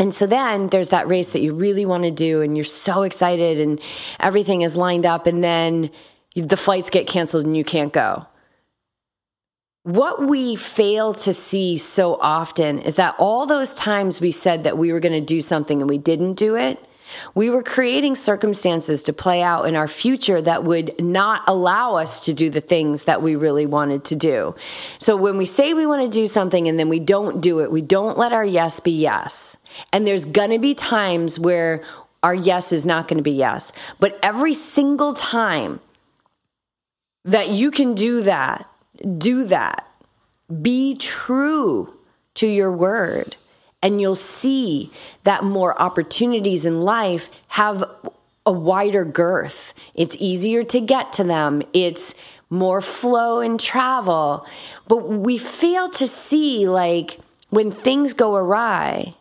[0.00, 3.02] And so then there's that race that you really want to do, and you're so
[3.02, 3.80] excited, and
[4.20, 5.90] everything is lined up, and then
[6.36, 8.27] the flights get canceled and you can't go.
[9.88, 14.76] What we fail to see so often is that all those times we said that
[14.76, 16.78] we were going to do something and we didn't do it,
[17.34, 22.20] we were creating circumstances to play out in our future that would not allow us
[22.26, 24.54] to do the things that we really wanted to do.
[24.98, 27.72] So when we say we want to do something and then we don't do it,
[27.72, 29.56] we don't let our yes be yes.
[29.90, 31.82] And there's going to be times where
[32.22, 33.72] our yes is not going to be yes.
[33.98, 35.80] But every single time
[37.24, 38.67] that you can do that,
[39.18, 39.86] do that.
[40.62, 41.94] Be true
[42.34, 43.36] to your word,
[43.82, 44.90] and you'll see
[45.24, 47.84] that more opportunities in life have
[48.46, 49.74] a wider girth.
[49.94, 52.14] It's easier to get to them, it's
[52.50, 54.46] more flow and travel.
[54.86, 57.18] But we fail to see, like,
[57.50, 59.14] when things go awry,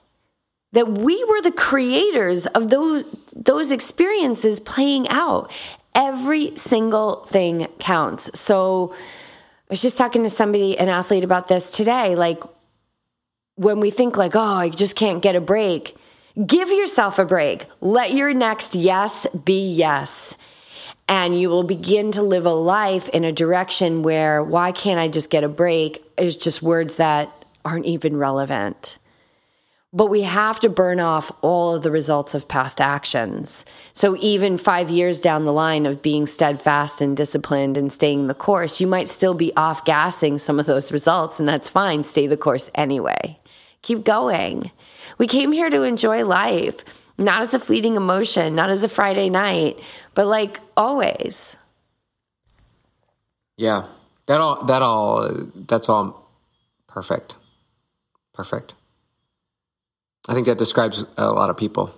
[0.71, 3.05] that we were the creators of those
[3.35, 5.51] those experiences playing out.
[5.93, 8.29] Every single thing counts.
[8.39, 8.93] So
[9.69, 12.15] I was just talking to somebody, an athlete, about this today.
[12.15, 12.41] Like
[13.55, 15.97] when we think like, oh, I just can't get a break,
[16.45, 17.65] give yourself a break.
[17.81, 20.37] Let your next yes be yes.
[21.09, 25.09] And you will begin to live a life in a direction where why can't I
[25.09, 28.97] just get a break is just words that aren't even relevant.
[29.97, 33.65] But we have to burn off all of the results of past actions.
[33.93, 38.35] So even five years down the line of being steadfast and disciplined and staying the
[38.35, 42.03] course, you might still be off gassing some of those results, and that's fine.
[42.03, 43.39] Stay the course anyway.
[43.81, 44.69] Keep going.
[45.17, 46.85] We came here to enjoy life,
[47.17, 49.79] not as a fleeting emotion, not as a Friday night,
[50.13, 51.57] but like always.
[53.57, 53.87] Yeah,
[54.27, 56.29] that all that all that's all
[56.87, 57.35] perfect,
[58.35, 58.75] perfect.
[60.27, 61.91] I think that describes a lot of people.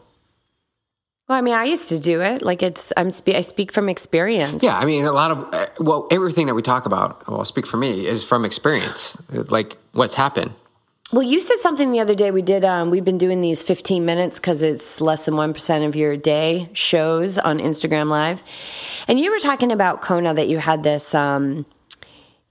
[1.28, 2.42] Well, I mean, I used to do it.
[2.42, 4.64] Like it's, I'm, spe- I speak from experience.
[4.64, 7.68] Yeah, I mean, a lot of uh, well, everything that we talk about, well, speak
[7.68, 9.22] for me, is from experience,
[9.52, 10.52] like what's happened.
[11.12, 12.30] Well, you said something the other day.
[12.30, 12.66] We did.
[12.66, 16.18] Um, we've been doing these 15 minutes because it's less than one percent of your
[16.18, 18.44] day shows on Instagram Live,
[19.08, 21.16] and you were talking about Kona that you had this.
[21.16, 21.66] Um,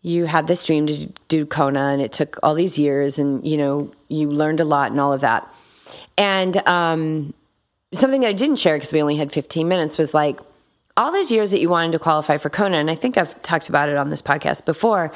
[0.03, 3.57] you had this dream to do Kona, and it took all these years, and you
[3.57, 5.53] know you learned a lot and all of that.
[6.19, 7.33] And um,
[7.93, 10.41] something that I didn't share because we only had 15 minutes was like
[10.97, 13.69] all those years that you wanted to qualify for Kona, and I think I've talked
[13.69, 15.13] about it on this podcast before.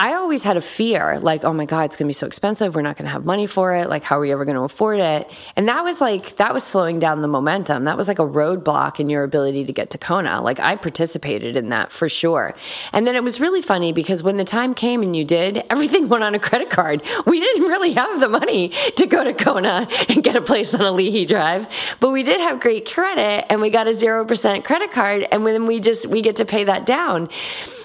[0.00, 2.74] I always had a fear, like, oh my God, it's gonna be so expensive.
[2.74, 3.90] We're not gonna have money for it.
[3.90, 5.30] Like, how are we ever gonna afford it?
[5.56, 7.84] And that was like, that was slowing down the momentum.
[7.84, 10.40] That was like a roadblock in your ability to get to Kona.
[10.40, 12.54] Like, I participated in that for sure.
[12.94, 16.08] And then it was really funny because when the time came and you did, everything
[16.08, 17.02] went on a credit card.
[17.26, 20.80] We didn't really have the money to go to Kona and get a place on
[20.80, 21.68] Ali'i Drive,
[22.00, 25.26] but we did have great credit and we got a 0% credit card.
[25.30, 27.28] And then we just, we get to pay that down.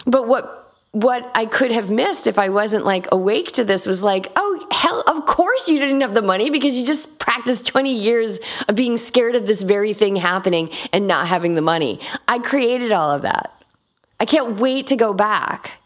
[0.06, 0.65] But what,
[0.96, 4.66] what I could have missed if I wasn't like awake to this was like, oh,
[4.72, 8.40] hell, of course you didn't have the money because you just practiced 20 years
[8.70, 12.00] of being scared of this very thing happening and not having the money.
[12.30, 13.62] I created all of that.
[14.22, 15.82] I can't wait to go back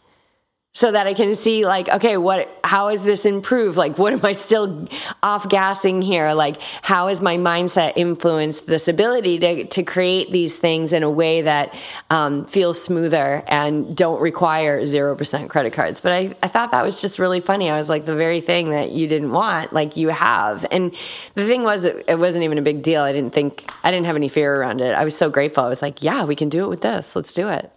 [0.80, 3.75] so that I can see like, okay, what, how is this improved?
[3.75, 4.88] Like, what am I still
[5.21, 6.32] off gassing here?
[6.32, 11.09] Like, how has my mindset influenced this ability to, to create these things in a
[11.11, 11.75] way that
[12.09, 15.99] um, feels smoother and don't require 0% credit cards?
[15.99, 17.69] But I, I thought that was just really funny.
[17.69, 20.65] I was like, the very thing that you didn't want, like you have.
[20.71, 20.93] And
[21.34, 23.01] the thing was, it, it wasn't even a big deal.
[23.01, 24.95] I didn't think, I didn't have any fear around it.
[24.95, 25.65] I was so grateful.
[25.65, 27.17] I was like, yeah, we can do it with this.
[27.17, 27.69] Let's do it.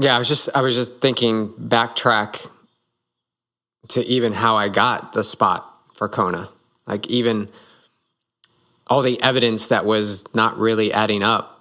[0.00, 2.46] Yeah, I was just I was just thinking backtrack
[3.88, 6.48] to even how I got the spot for Kona.
[6.86, 7.50] Like even
[8.86, 11.60] all the evidence that was not really adding up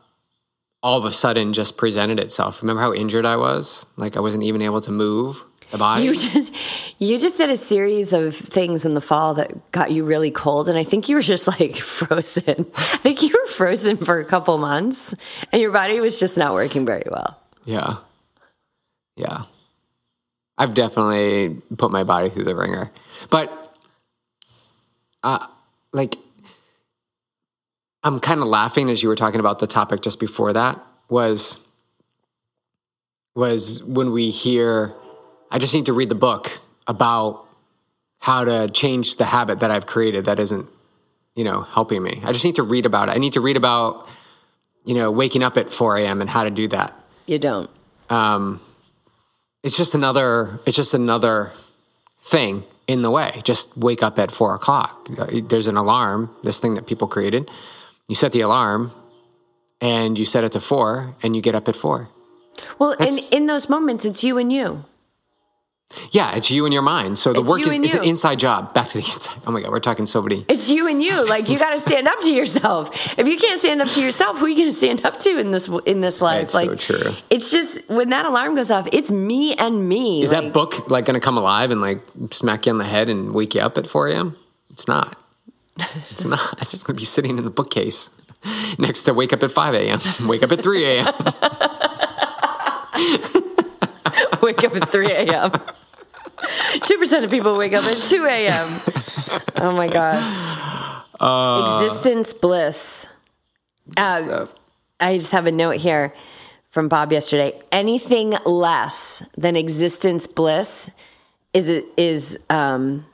[0.82, 2.62] all of a sudden just presented itself.
[2.62, 3.86] Remember how injured I was?
[3.98, 6.06] Like I wasn't even able to move the body.
[6.06, 6.54] You just
[6.98, 10.70] you just did a series of things in the fall that got you really cold
[10.70, 12.72] and I think you were just like frozen.
[12.74, 15.14] I think you were frozen for a couple months
[15.52, 17.38] and your body was just not working very well.
[17.66, 17.98] Yeah.
[19.20, 19.44] Yeah.
[20.58, 22.90] I've definitely put my body through the ringer.
[23.30, 23.52] But
[25.22, 25.46] uh
[25.92, 26.16] like
[28.02, 31.60] I'm kind of laughing as you were talking about the topic just before that was
[33.36, 34.94] was when we hear
[35.52, 37.46] I just need to read the book about
[38.20, 40.68] how to change the habit that I've created that isn't,
[41.36, 42.22] you know, helping me.
[42.24, 43.14] I just need to read about it.
[43.14, 44.08] I need to read about,
[44.84, 46.22] you know, waking up at 4 a.m.
[46.22, 46.94] and how to do that.
[47.26, 47.70] You don't.
[48.10, 48.60] Um,
[49.64, 51.52] it's just another it's just another
[52.22, 53.42] thing in the way.
[53.44, 55.10] Just wake up at four o'clock.
[55.32, 57.50] There's an alarm this thing that people created.
[58.08, 58.92] You set the alarm
[59.82, 62.10] and you set it to four and you get up at four.
[62.78, 64.84] Well in, in those moments it's you and you
[66.12, 67.18] yeah, it's you and your mind.
[67.18, 68.74] So the It's work is it's an inside job.
[68.74, 69.36] Back to the inside.
[69.48, 70.46] Oh my god, we're talking so many.
[70.48, 73.60] it's you and you like you got to stand up to yourself if you can't
[73.60, 76.02] stand up to yourself who are you going to stand up to in this in
[76.02, 77.16] this life That's so like true.
[77.30, 80.90] it's just when that alarm goes off it's me and me Is like, that book
[80.92, 83.62] like going to come alive and like smack you on the head and wake you
[83.62, 84.36] up at 4 a.m.?
[84.72, 85.18] It's not.
[86.12, 86.40] It's not.
[86.62, 88.10] It's just going to be sitting in the bookcase
[88.78, 91.14] next to wake up at 5 a.m., wake up at 3 a.m.
[94.50, 95.52] wake up at 3 a.m.
[95.52, 98.82] 2% of people wake up at 2 a.m.
[99.58, 100.58] Oh my gosh.
[101.82, 103.06] Existence bliss.
[103.96, 104.46] Uh,
[105.00, 106.14] I just have a note here
[106.70, 107.54] from Bob yesterday.
[107.72, 110.90] Anything less than existence bliss
[111.54, 113.06] is a, is um,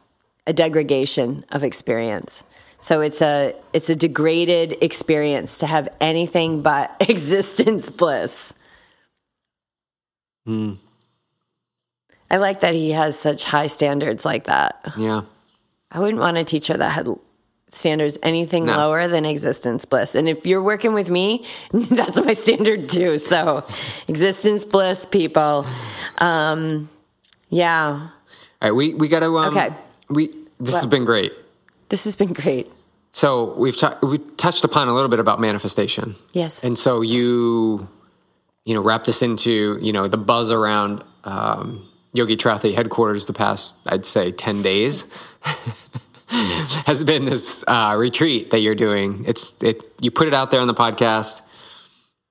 [0.47, 2.43] a degradation of experience.
[2.79, 8.53] So it's a it's a degraded experience to have anything but existence bliss.
[12.29, 14.93] I like that he has such high standards like that.
[14.97, 15.21] yeah.
[15.91, 17.07] I wouldn't want a teacher that had
[17.69, 18.75] standards anything No.
[18.77, 20.15] lower than existence bliss.
[20.15, 23.17] And if you're working with me, that's my standard too.
[23.17, 23.63] So,
[24.07, 25.65] existence bliss, people.
[26.17, 26.89] Um,
[27.49, 28.09] yeah,
[28.61, 29.37] All right, we, we got to.
[29.37, 29.69] Um, Okay.
[30.09, 31.31] We, this has been great.
[31.89, 32.69] this has been great.
[33.11, 36.15] So we've, we touched upon a little bit about manifestation.
[36.33, 36.61] Yes.
[36.63, 37.87] And so you,
[38.65, 43.33] you know, wrap this into, you know, the buzz around um, Yogi Triathlete headquarters the
[43.33, 45.05] past, I'd say, 10 days
[46.27, 49.25] has been this uh, retreat that you're doing.
[49.27, 51.41] It's, it, you put it out there on the podcast.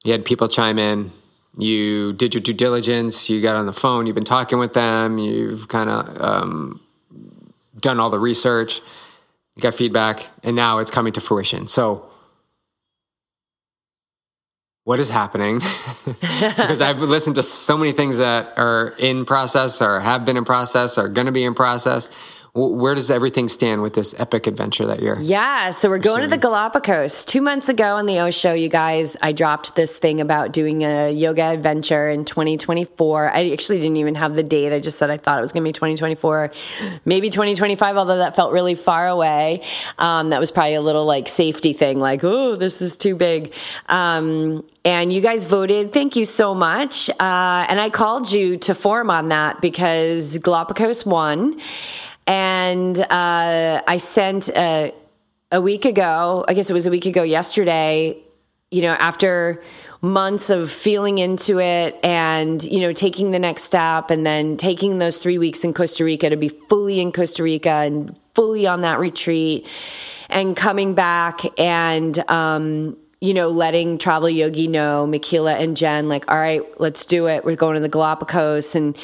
[0.05, 1.11] You had people chime in.
[1.57, 3.30] You did your due diligence.
[3.30, 4.07] You got on the phone.
[4.07, 5.18] You've been talking with them.
[5.18, 6.80] You've kind of um,
[7.80, 8.80] done all the research.
[9.57, 11.68] You got feedback, and now it's coming to fruition.
[11.68, 12.11] So,
[14.85, 15.61] what is happening?
[16.05, 20.45] because I've listened to so many things that are in process, or have been in
[20.45, 22.11] process, or going to be in process.
[22.55, 25.18] Where does everything stand with this epic adventure that you're?
[25.20, 27.24] Yeah, so we're going to the Galapagos.
[27.24, 30.84] Two months ago on the O Show, you guys, I dropped this thing about doing
[30.84, 33.32] a yoga adventure in 2024.
[33.32, 34.72] I actually didn't even have the date.
[34.72, 36.52] I just said I thought it was going to be 2024,
[37.05, 39.64] maybe 2025, although that felt really far away.
[39.98, 43.52] Um, that was probably a little like safety thing, like, oh, this is too big.
[43.88, 45.92] Um, and you guys voted.
[45.92, 47.11] Thank you so much.
[47.11, 51.61] Uh, and I called you to form on that because Galapagos won.
[52.27, 54.95] And uh, I sent a,
[55.53, 58.16] a week ago, I guess it was a week ago yesterday,
[58.70, 59.61] you know, after
[60.01, 64.99] months of feeling into it and you know taking the next step and then taking
[64.99, 68.83] those three weeks in costa rica to be fully in costa rica and fully on
[68.83, 69.66] that retreat
[70.29, 76.31] and coming back and um, you know letting travel yogi know Mikila and jen like
[76.31, 77.45] all right let's do it.
[77.45, 78.75] We're going to the galapagos.
[78.75, 78.97] And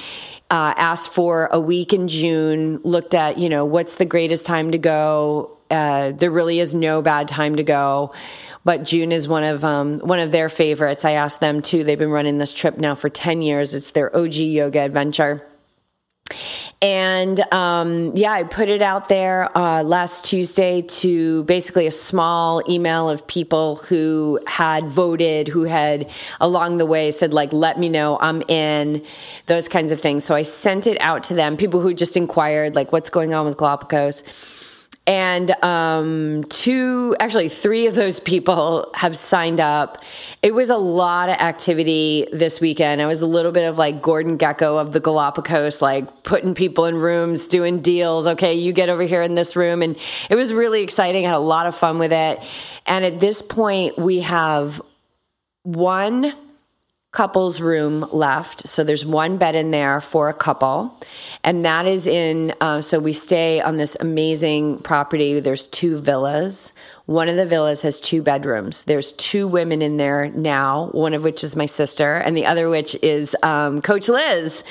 [0.51, 4.73] uh, asked for a week in June, looked at, you know, what's the greatest time
[4.73, 5.57] to go.
[5.71, 8.13] Uh, there really is no bad time to go.
[8.65, 11.05] But June is one of um, one of their favorites.
[11.05, 11.85] I asked them too.
[11.85, 13.75] They've been running this trip now for ten years.
[13.75, 15.50] It's their OG yoga adventure.
[16.83, 22.63] And um, yeah, I put it out there uh, last Tuesday to basically a small
[22.69, 26.09] email of people who had voted, who had
[26.41, 29.05] along the way said, like, let me know I'm in,
[29.47, 30.25] those kinds of things.
[30.25, 33.47] So I sent it out to them, people who just inquired, like, what's going on
[33.47, 34.23] with Galapagos
[35.11, 40.05] and um, two, actually, three of those people have signed up.
[40.41, 43.03] It was a lot of activity this weekend.
[43.03, 46.85] I was a little bit of like Gordon Gekko of the Galapagos, like putting people
[46.85, 48.29] in rooms, doing deals.
[48.29, 49.83] Okay, you get over here in this room.
[49.83, 49.97] And
[50.29, 51.27] it was really exciting.
[51.27, 52.39] I had a lot of fun with it.
[52.87, 54.81] And at this point, we have
[55.65, 56.33] one
[57.13, 58.69] couple's room left.
[58.69, 60.97] So there's one bed in there for a couple.
[61.43, 65.41] And that is in, uh, so we stay on this amazing property.
[65.41, 66.73] There's two villas.
[67.07, 68.85] One of the villas has two bedrooms.
[68.85, 72.69] There's two women in there now, one of which is my sister, and the other
[72.69, 74.63] which is um, Coach Liz,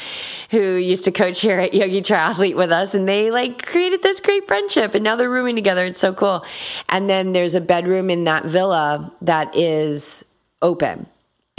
[0.49, 2.95] who used to coach here at Yogi Triathlete with us.
[2.95, 5.83] And they like created this great friendship, and now they're rooming together.
[5.83, 6.45] It's so cool.
[6.87, 10.23] And then there's a bedroom in that villa that is
[10.61, 11.07] open.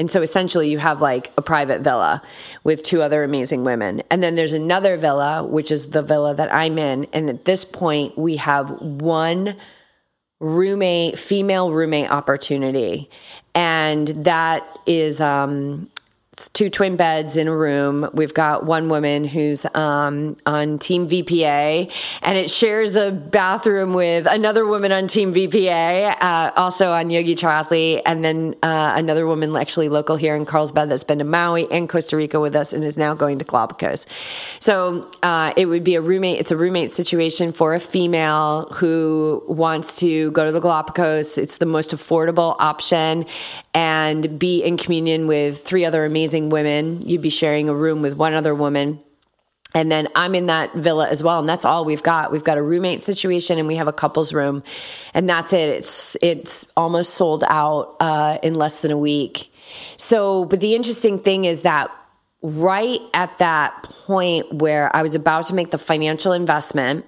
[0.00, 2.22] And so essentially, you have like a private villa
[2.64, 4.02] with two other amazing women.
[4.10, 7.04] And then there's another villa, which is the villa that I'm in.
[7.12, 9.56] And at this point, we have one
[10.40, 13.10] roommate, female roommate opportunity.
[13.54, 15.89] And that is um,
[16.48, 18.08] two twin beds in a room.
[18.12, 24.26] We've got one woman who's um, on Team VPA, and it shares a bathroom with
[24.26, 29.54] another woman on Team VPA, uh, also on Yogi Triathlete, and then uh, another woman
[29.56, 32.84] actually local here in Carlsbad that's been to Maui and Costa Rica with us and
[32.84, 34.06] is now going to Galapagos.
[34.58, 36.40] So uh, it would be a roommate.
[36.40, 41.38] It's a roommate situation for a female who wants to go to the Galapagos.
[41.38, 43.26] It's the most affordable option
[43.74, 47.02] and be in communion with three other amazing women.
[47.06, 49.00] You'd be sharing a room with one other woman.
[49.72, 51.38] And then I'm in that villa as well.
[51.38, 52.32] And that's all we've got.
[52.32, 54.64] We've got a roommate situation and we have a couple's room.
[55.14, 55.68] And that's it.
[55.68, 59.52] It's, it's almost sold out uh, in less than a week.
[59.96, 61.92] So, but the interesting thing is that
[62.42, 67.06] right at that point where I was about to make the financial investment,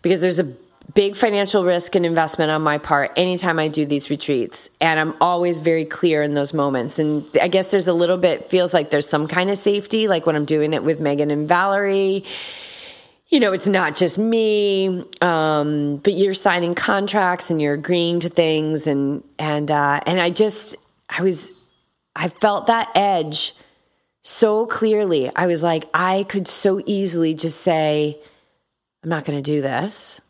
[0.00, 0.50] because there's a
[0.94, 4.68] big financial risk and investment on my part anytime I do these retreats.
[4.80, 6.98] And I'm always very clear in those moments.
[6.98, 10.26] And I guess there's a little bit, feels like there's some kind of safety, like
[10.26, 12.24] when I'm doing it with Megan and Valerie.
[13.28, 18.28] You know, it's not just me, um, but you're signing contracts and you're agreeing to
[18.28, 20.76] things, and and uh, and I just,
[21.08, 21.50] I was,
[22.14, 23.54] I felt that edge
[24.20, 25.34] so clearly.
[25.34, 28.20] I was like, I could so easily just say,
[29.02, 30.20] I'm not going to do this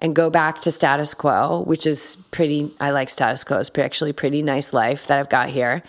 [0.00, 3.58] and go back to status quo, which is pretty, I like status quo.
[3.58, 5.82] It's actually pretty nice life that I've got here.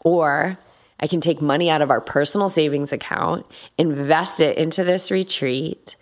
[0.00, 0.58] Or
[1.00, 3.46] I can take money out of our personal savings account,
[3.78, 5.96] invest it into this retreat,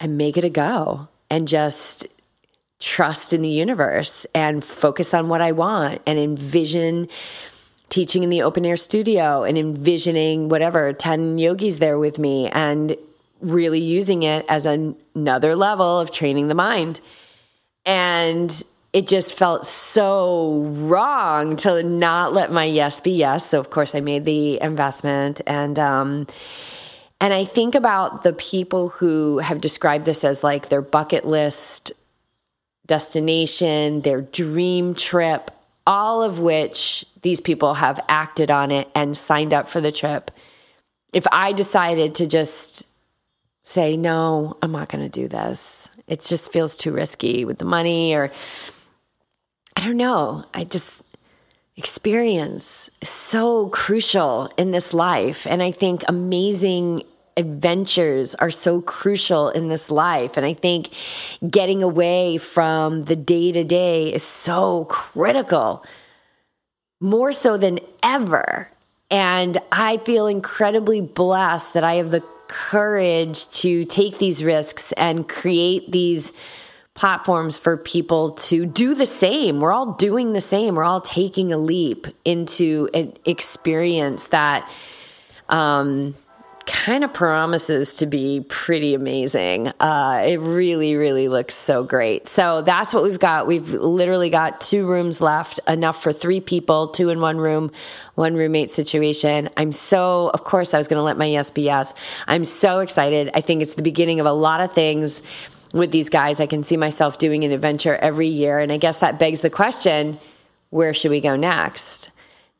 [0.00, 2.06] and make it a go and just
[2.80, 7.08] trust in the universe and focus on what I want and envision
[7.90, 12.96] teaching in the open air studio and envisioning whatever 10 yogis there with me and
[13.40, 17.00] really using it as an, another level of training the mind.
[17.84, 18.62] And
[18.92, 23.46] it just felt so wrong to not let my yes be yes.
[23.46, 26.26] So of course I made the investment and um
[27.22, 31.92] and I think about the people who have described this as like their bucket list
[32.86, 35.50] destination, their dream trip,
[35.86, 40.30] all of which these people have acted on it and signed up for the trip.
[41.12, 42.84] If I decided to just
[43.70, 45.88] say, no, I'm not going to do this.
[46.08, 48.32] It just feels too risky with the money, or
[49.76, 50.44] I don't know.
[50.52, 51.02] I just,
[51.76, 55.46] experience is so crucial in this life.
[55.46, 57.04] And I think amazing
[57.36, 60.36] adventures are so crucial in this life.
[60.36, 60.90] And I think
[61.48, 65.84] getting away from the day to day is so critical,
[67.00, 68.70] more so than ever.
[69.10, 75.28] And I feel incredibly blessed that I have the courage to take these risks and
[75.28, 76.32] create these
[76.94, 79.60] platforms for people to do the same.
[79.60, 80.74] We're all doing the same.
[80.74, 84.68] We're all taking a leap into an experience that
[85.48, 86.16] um,
[86.70, 89.68] kind of promises to be pretty amazing.
[89.80, 92.28] Uh, it really, really looks so great.
[92.28, 93.46] So that's what we've got.
[93.48, 97.72] We've literally got two rooms left, enough for three people, two in one room,
[98.14, 99.50] one roommate situation.
[99.56, 101.92] I'm so, of course, I was going to let my yes be yes.
[102.28, 103.30] I'm so excited.
[103.34, 105.22] I think it's the beginning of a lot of things
[105.74, 106.38] with these guys.
[106.38, 108.60] I can see myself doing an adventure every year.
[108.60, 110.18] And I guess that begs the question
[110.70, 112.10] where should we go next?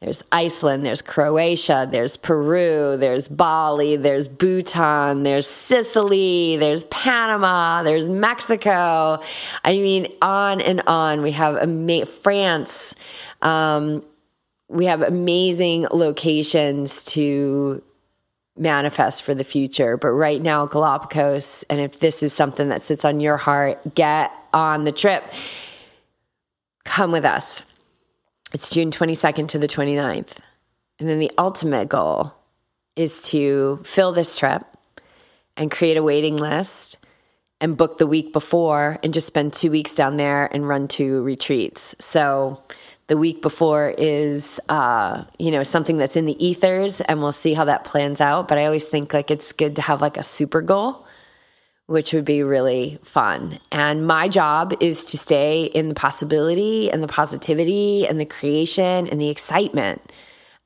[0.00, 8.08] There's Iceland, there's Croatia, there's Peru, there's Bali, there's Bhutan, there's Sicily, there's Panama, there's
[8.08, 9.20] Mexico.
[9.62, 11.20] I mean, on and on.
[11.20, 12.94] We have ama- France.
[13.42, 14.02] Um,
[14.68, 17.82] we have amazing locations to
[18.56, 19.98] manifest for the future.
[19.98, 24.32] But right now, Galapagos, and if this is something that sits on your heart, get
[24.54, 25.24] on the trip.
[26.84, 27.64] Come with us.
[28.52, 30.40] It's June 22nd to the 29th.
[30.98, 32.34] And then the ultimate goal
[32.96, 34.64] is to fill this trip
[35.56, 36.96] and create a waiting list
[37.60, 41.22] and book the week before and just spend two weeks down there and run two
[41.22, 41.94] retreats.
[42.00, 42.60] So
[43.06, 47.54] the week before is, uh, you know, something that's in the ethers and we'll see
[47.54, 48.48] how that plans out.
[48.48, 51.06] But I always think like it's good to have like a super goal
[51.90, 53.58] which would be really fun.
[53.72, 59.08] And my job is to stay in the possibility and the positivity and the creation
[59.08, 60.00] and the excitement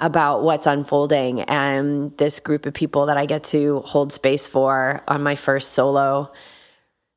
[0.00, 5.02] about what's unfolding and this group of people that I get to hold space for
[5.08, 6.30] on my first solo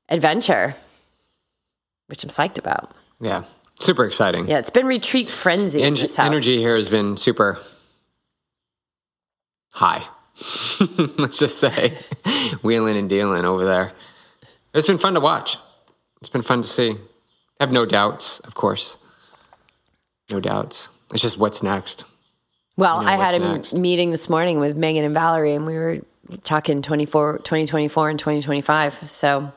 [0.07, 0.73] adventure,
[2.05, 2.93] which I'm psyched about.
[3.19, 3.43] Yeah.
[3.77, 4.47] Super exciting.
[4.47, 5.83] Yeah, it's been retreat frenzy.
[5.83, 7.59] En- energy here has been super
[9.71, 10.07] high.
[11.17, 11.97] Let's just say
[12.61, 13.91] wheeling and dealing over there.
[14.73, 15.57] It's been fun to watch.
[16.19, 16.91] It's been fun to see.
[16.91, 18.97] I have no doubts, of course.
[20.31, 20.89] No doubts.
[21.11, 22.03] It's just what's next.
[22.75, 23.73] Well, You know I had a next.
[23.75, 25.97] meeting this morning with Megan and Valerie, and we were
[26.43, 29.09] talking 24, 2024 and 2025.
[29.09, 29.51] So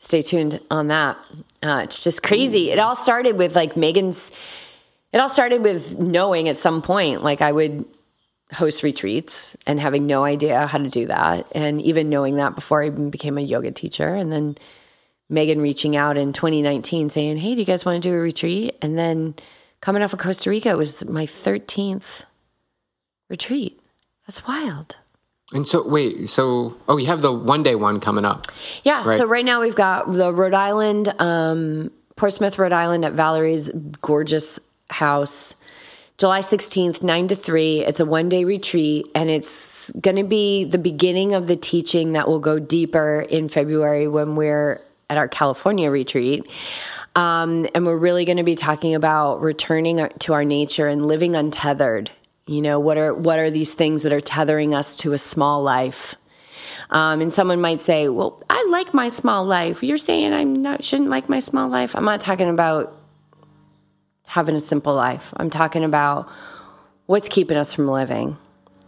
[0.00, 1.16] stay tuned on that.
[1.62, 2.70] Uh, it's just crazy.
[2.70, 4.32] It all started with like Megan's,
[5.12, 7.84] it all started with knowing at some point, like I would
[8.52, 11.50] host retreats and having no idea how to do that.
[11.52, 14.08] And even knowing that before I even became a yoga teacher.
[14.08, 14.56] And then
[15.28, 18.76] Megan reaching out in 2019 saying, Hey, do you guys want to do a retreat?
[18.80, 19.34] And then
[19.80, 22.24] coming off of Costa Rica, it was my 13th
[23.28, 23.80] retreat.
[24.26, 24.96] That's wild.
[25.52, 28.46] And so, wait, so, oh, you have the one day one coming up.
[28.82, 29.04] Yeah.
[29.04, 29.16] Right.
[29.16, 33.70] So right now we've got the Rhode Island, um, Portsmouth, Rhode Island at Valerie's
[34.02, 34.58] gorgeous
[34.90, 35.54] house.
[36.18, 37.84] July 16th, 9 to 3.
[37.84, 42.12] It's a one day retreat, and it's going to be the beginning of the teaching
[42.12, 46.46] that will go deeper in February when we're at our California retreat.
[47.14, 51.36] Um, and we're really going to be talking about returning to our nature and living
[51.36, 52.10] untethered.
[52.46, 55.62] You know, what are what are these things that are tethering us to a small
[55.62, 56.14] life?
[56.88, 60.84] Um, and someone might say, "Well, I like my small life." You're saying I'm not
[60.84, 61.94] shouldn't like my small life.
[61.96, 62.96] I'm not talking about
[64.26, 65.32] having a simple life.
[65.36, 66.28] I'm talking about
[67.06, 68.36] what's keeping us from living.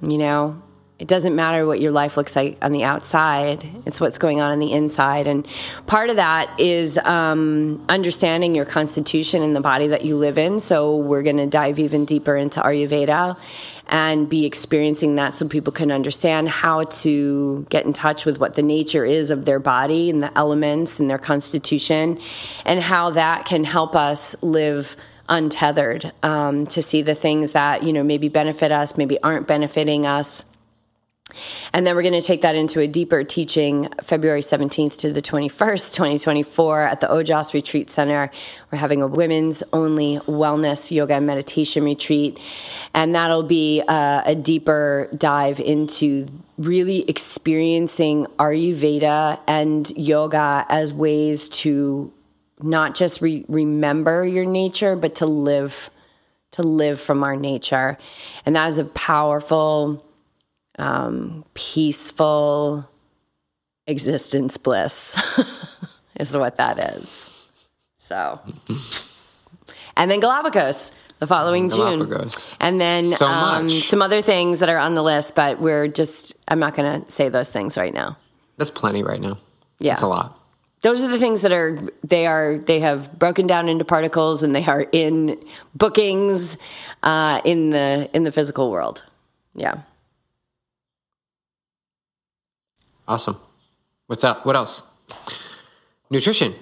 [0.02, 0.62] You know,
[0.98, 4.50] it doesn't matter what your life looks like on the outside, it's what's going on
[4.50, 5.28] on the inside.
[5.28, 5.46] And
[5.86, 10.58] part of that is um, understanding your constitution and the body that you live in.
[10.58, 13.38] So, we're going to dive even deeper into Ayurveda
[13.88, 18.54] and be experiencing that so people can understand how to get in touch with what
[18.54, 22.18] the nature is of their body and the elements and their constitution
[22.66, 24.94] and how that can help us live
[25.28, 30.06] untethered um, to see the things that you know maybe benefit us maybe aren't benefiting
[30.06, 30.44] us
[31.72, 35.20] and then we're going to take that into a deeper teaching February 17th to the
[35.20, 38.30] 21st, 2024 at the Ojas Retreat Center.
[38.72, 42.40] We're having a women's only wellness yoga and meditation retreat.
[42.94, 46.26] And that'll be uh, a deeper dive into
[46.56, 52.12] really experiencing Ayurveda and yoga as ways to
[52.60, 55.90] not just re- remember your nature, but to live,
[56.52, 57.98] to live from our nature.
[58.46, 60.04] And that is a powerful,
[60.78, 62.88] um, peaceful
[63.86, 65.20] existence bliss
[66.20, 67.48] is what that is.
[67.98, 68.40] So,
[69.96, 72.56] and then Galapagos the following June, Galapagos.
[72.60, 73.72] and then So um, much.
[73.88, 77.10] some other things that are on the list, but we're just I'm not going to
[77.10, 78.16] say those things right now.
[78.56, 79.38] That's plenty right now.
[79.80, 79.92] Yeah.
[79.92, 80.37] That's a lot.
[80.82, 84.54] Those are the things that are they are they have broken down into particles and
[84.54, 85.38] they are in
[85.74, 86.56] bookings
[87.02, 89.04] uh, in the in the physical world.
[89.54, 89.82] Yeah.
[93.08, 93.36] Awesome.
[94.06, 94.46] What's up?
[94.46, 94.82] What else?
[96.10, 96.54] Nutrition.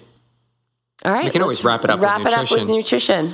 [1.04, 1.24] All right.
[1.24, 3.26] We can always wrap it up with Wrap it up with nutrition.
[3.26, 3.32] nutrition.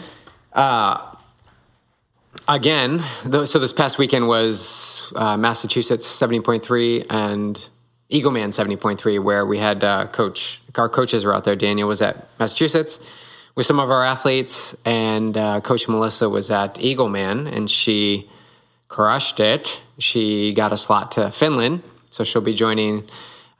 [2.48, 7.68] Again, th- so this past weekend was uh, Massachusetts 70.3 and
[8.12, 11.56] Eagleman 70.3, where we had uh, coach, our coaches were out there.
[11.56, 13.00] Daniel was at Massachusetts
[13.54, 18.28] with some of our athletes, and uh, Coach Melissa was at Eagleman, and she
[18.88, 19.80] crushed it.
[19.98, 23.08] She got a slot to Finland, so she'll be joining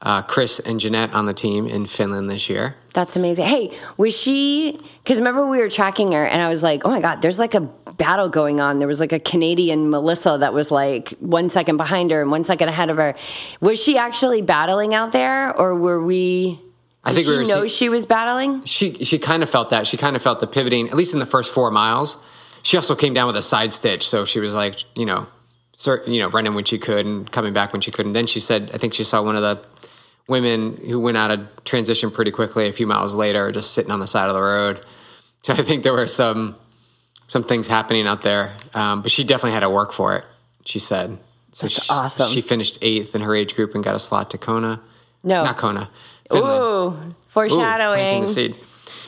[0.03, 2.75] uh, Chris and Jeanette on the team in Finland this year.
[2.93, 3.45] That's amazing.
[3.47, 4.79] Hey, was she?
[5.03, 7.55] Because remember we were tracking her, and I was like, "Oh my god, there's like
[7.55, 7.61] a
[7.97, 12.11] battle going on." There was like a Canadian Melissa that was like one second behind
[12.11, 13.15] her and one second ahead of her.
[13.61, 16.59] Was she actually battling out there, or were we?
[17.05, 18.63] I think she we were know see- she was battling.
[18.65, 19.87] she she kind of felt that.
[19.87, 22.17] She kind of felt the pivoting, at least in the first four miles.
[22.61, 25.27] She also came down with a side stitch, so she was like, you know,
[25.73, 28.05] cer you know, running when she could and coming back when she could.
[28.05, 29.61] And then she said, I think she saw one of the
[30.27, 33.99] women who went out of transition pretty quickly a few miles later, just sitting on
[33.99, 34.79] the side of the road.
[35.43, 36.55] So I think there were some
[37.27, 40.25] some things happening out there, um, but she definitely had to work for it.
[40.65, 41.17] She said,
[41.51, 42.29] so That's she, awesome.
[42.29, 44.81] She finished eighth in her age group and got a slot to Kona.
[45.23, 45.43] No.
[45.43, 45.89] not Kona.
[46.31, 46.63] Finland.
[46.63, 47.99] Ooh, Ooh, foreshadowing.
[47.99, 48.55] planting the seed.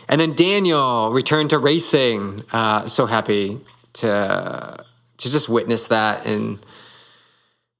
[0.07, 2.43] And then Daniel returned to racing.
[2.51, 3.59] Uh, so happy
[3.93, 4.85] to
[5.17, 6.25] to just witness that.
[6.25, 6.59] And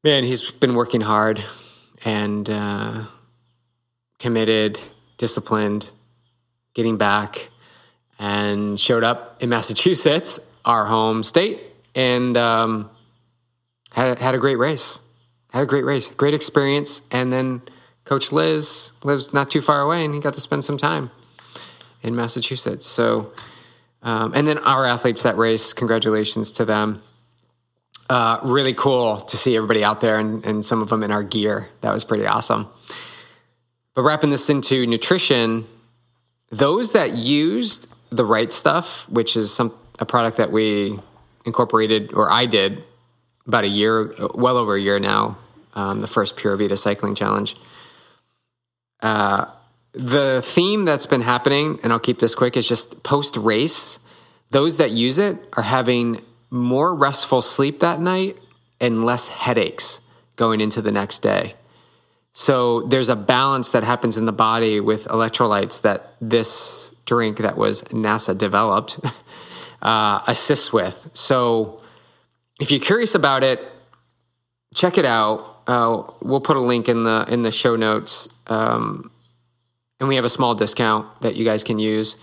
[0.04, 1.44] man, he's been working hard
[2.04, 3.04] and uh,
[4.20, 4.80] committed,
[5.18, 5.90] disciplined,
[6.74, 7.50] getting back,
[8.20, 11.62] and showed up in Massachusetts, our home state,
[11.94, 12.90] and um,
[13.92, 15.02] had had a great race.
[15.52, 17.62] Had a great race, great experience, and then
[18.04, 21.10] Coach Liz lives not too far away, and he got to spend some time
[22.04, 22.86] in Massachusetts.
[22.86, 23.32] So,
[24.04, 27.02] um, and then our athletes that race, congratulations to them.
[28.08, 31.24] Uh, really cool to see everybody out there and, and some of them in our
[31.24, 31.70] gear.
[31.82, 32.68] That was pretty awesome.
[33.96, 35.66] But wrapping this into nutrition,
[36.52, 41.00] those that used the right stuff, which is some a product that we
[41.46, 42.84] incorporated or I did
[43.48, 45.38] about a year, well over a year now,
[45.74, 47.56] um, the first Pure Vita Cycling Challenge.
[49.02, 49.46] Uh,
[49.94, 54.00] the theme that's been happening, and I'll keep this quick, is just post race.
[54.52, 58.36] Those that use it are having more restful sleep that night
[58.82, 60.02] and less headaches
[60.36, 61.54] going into the next day.
[62.36, 67.56] So there's a balance that happens in the body with electrolytes that this drink that
[67.56, 69.00] was NASA developed
[69.82, 71.10] uh, assists with.
[71.14, 71.82] So
[72.60, 73.62] if you're curious about it,
[74.74, 75.62] check it out.
[75.66, 79.10] Uh, we'll put a link in the in the show notes, um,
[80.02, 82.18] and we have a small discount that you guys can use.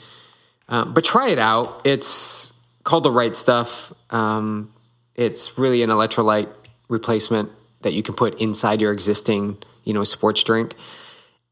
[0.68, 1.80] Um, but try it out.
[1.84, 2.52] It's
[2.84, 3.94] called the right stuff.
[4.10, 4.72] Um,
[5.14, 6.50] it's really an electrolyte
[6.88, 7.50] replacement
[7.80, 10.74] that you can put inside your existing, you know, sports drink,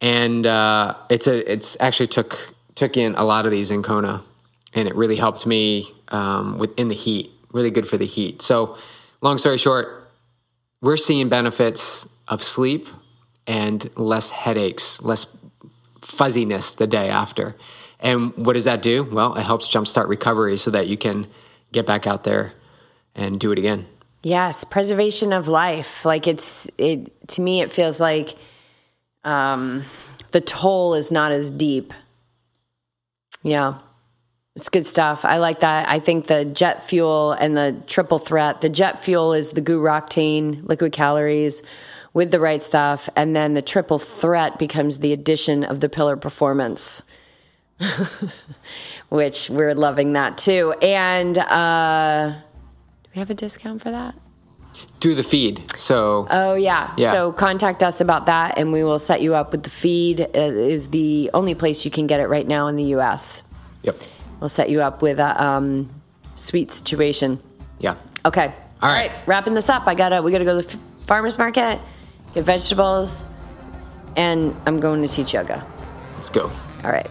[0.01, 4.23] and uh, it's a it's actually took took in a lot of these in Kona,
[4.75, 7.31] and it really helped me um, with in the heat.
[7.53, 8.43] Really good for the heat.
[8.43, 8.77] So,
[9.23, 10.11] long story short,
[10.81, 12.87] we're seeing benefits of sleep
[13.47, 15.27] and less headaches, less
[16.01, 17.57] fuzziness the day after.
[17.99, 19.05] And what does that do?
[19.05, 21.27] Well, it helps jumpstart recovery so that you can
[21.73, 22.53] get back out there
[23.15, 23.87] and do it again.
[24.23, 26.05] Yes, preservation of life.
[26.05, 28.37] Like it's it to me it feels like
[29.25, 29.85] um
[30.33, 31.95] the toll is not as deep.
[33.43, 33.79] Yeah.
[34.57, 35.25] It's good stuff.
[35.25, 35.89] I like that.
[35.89, 38.61] I think the jet fuel and the triple threat.
[38.61, 41.63] The jet fuel is the GU Roctane liquid calories
[42.13, 46.17] with the right stuff and then the triple threat becomes the addition of the pillar
[46.17, 47.03] performance.
[49.09, 50.75] Which we're loving that too.
[50.83, 52.35] And uh
[53.15, 54.15] we have a discount for that?
[55.01, 55.63] Through the feed.
[55.77, 56.93] So Oh yeah.
[56.97, 57.11] Yeah.
[57.11, 60.21] So contact us about that, and we will set you up with the feed.
[60.21, 63.43] It is the only place you can get it right now in the U.S.
[63.83, 63.97] yep.
[64.39, 65.91] We'll set you up with a um,
[66.35, 67.41] sweet situation.
[67.79, 67.97] Yeah.
[68.25, 68.55] Okay.
[68.81, 69.11] All right.
[69.27, 71.79] Wrapping this up, I gotta we gotta go to the f- farmers market,
[72.33, 73.25] get vegetables,
[74.17, 75.67] and I'm going to teach yoga.
[76.15, 76.51] Let's go.
[76.85, 77.11] All right.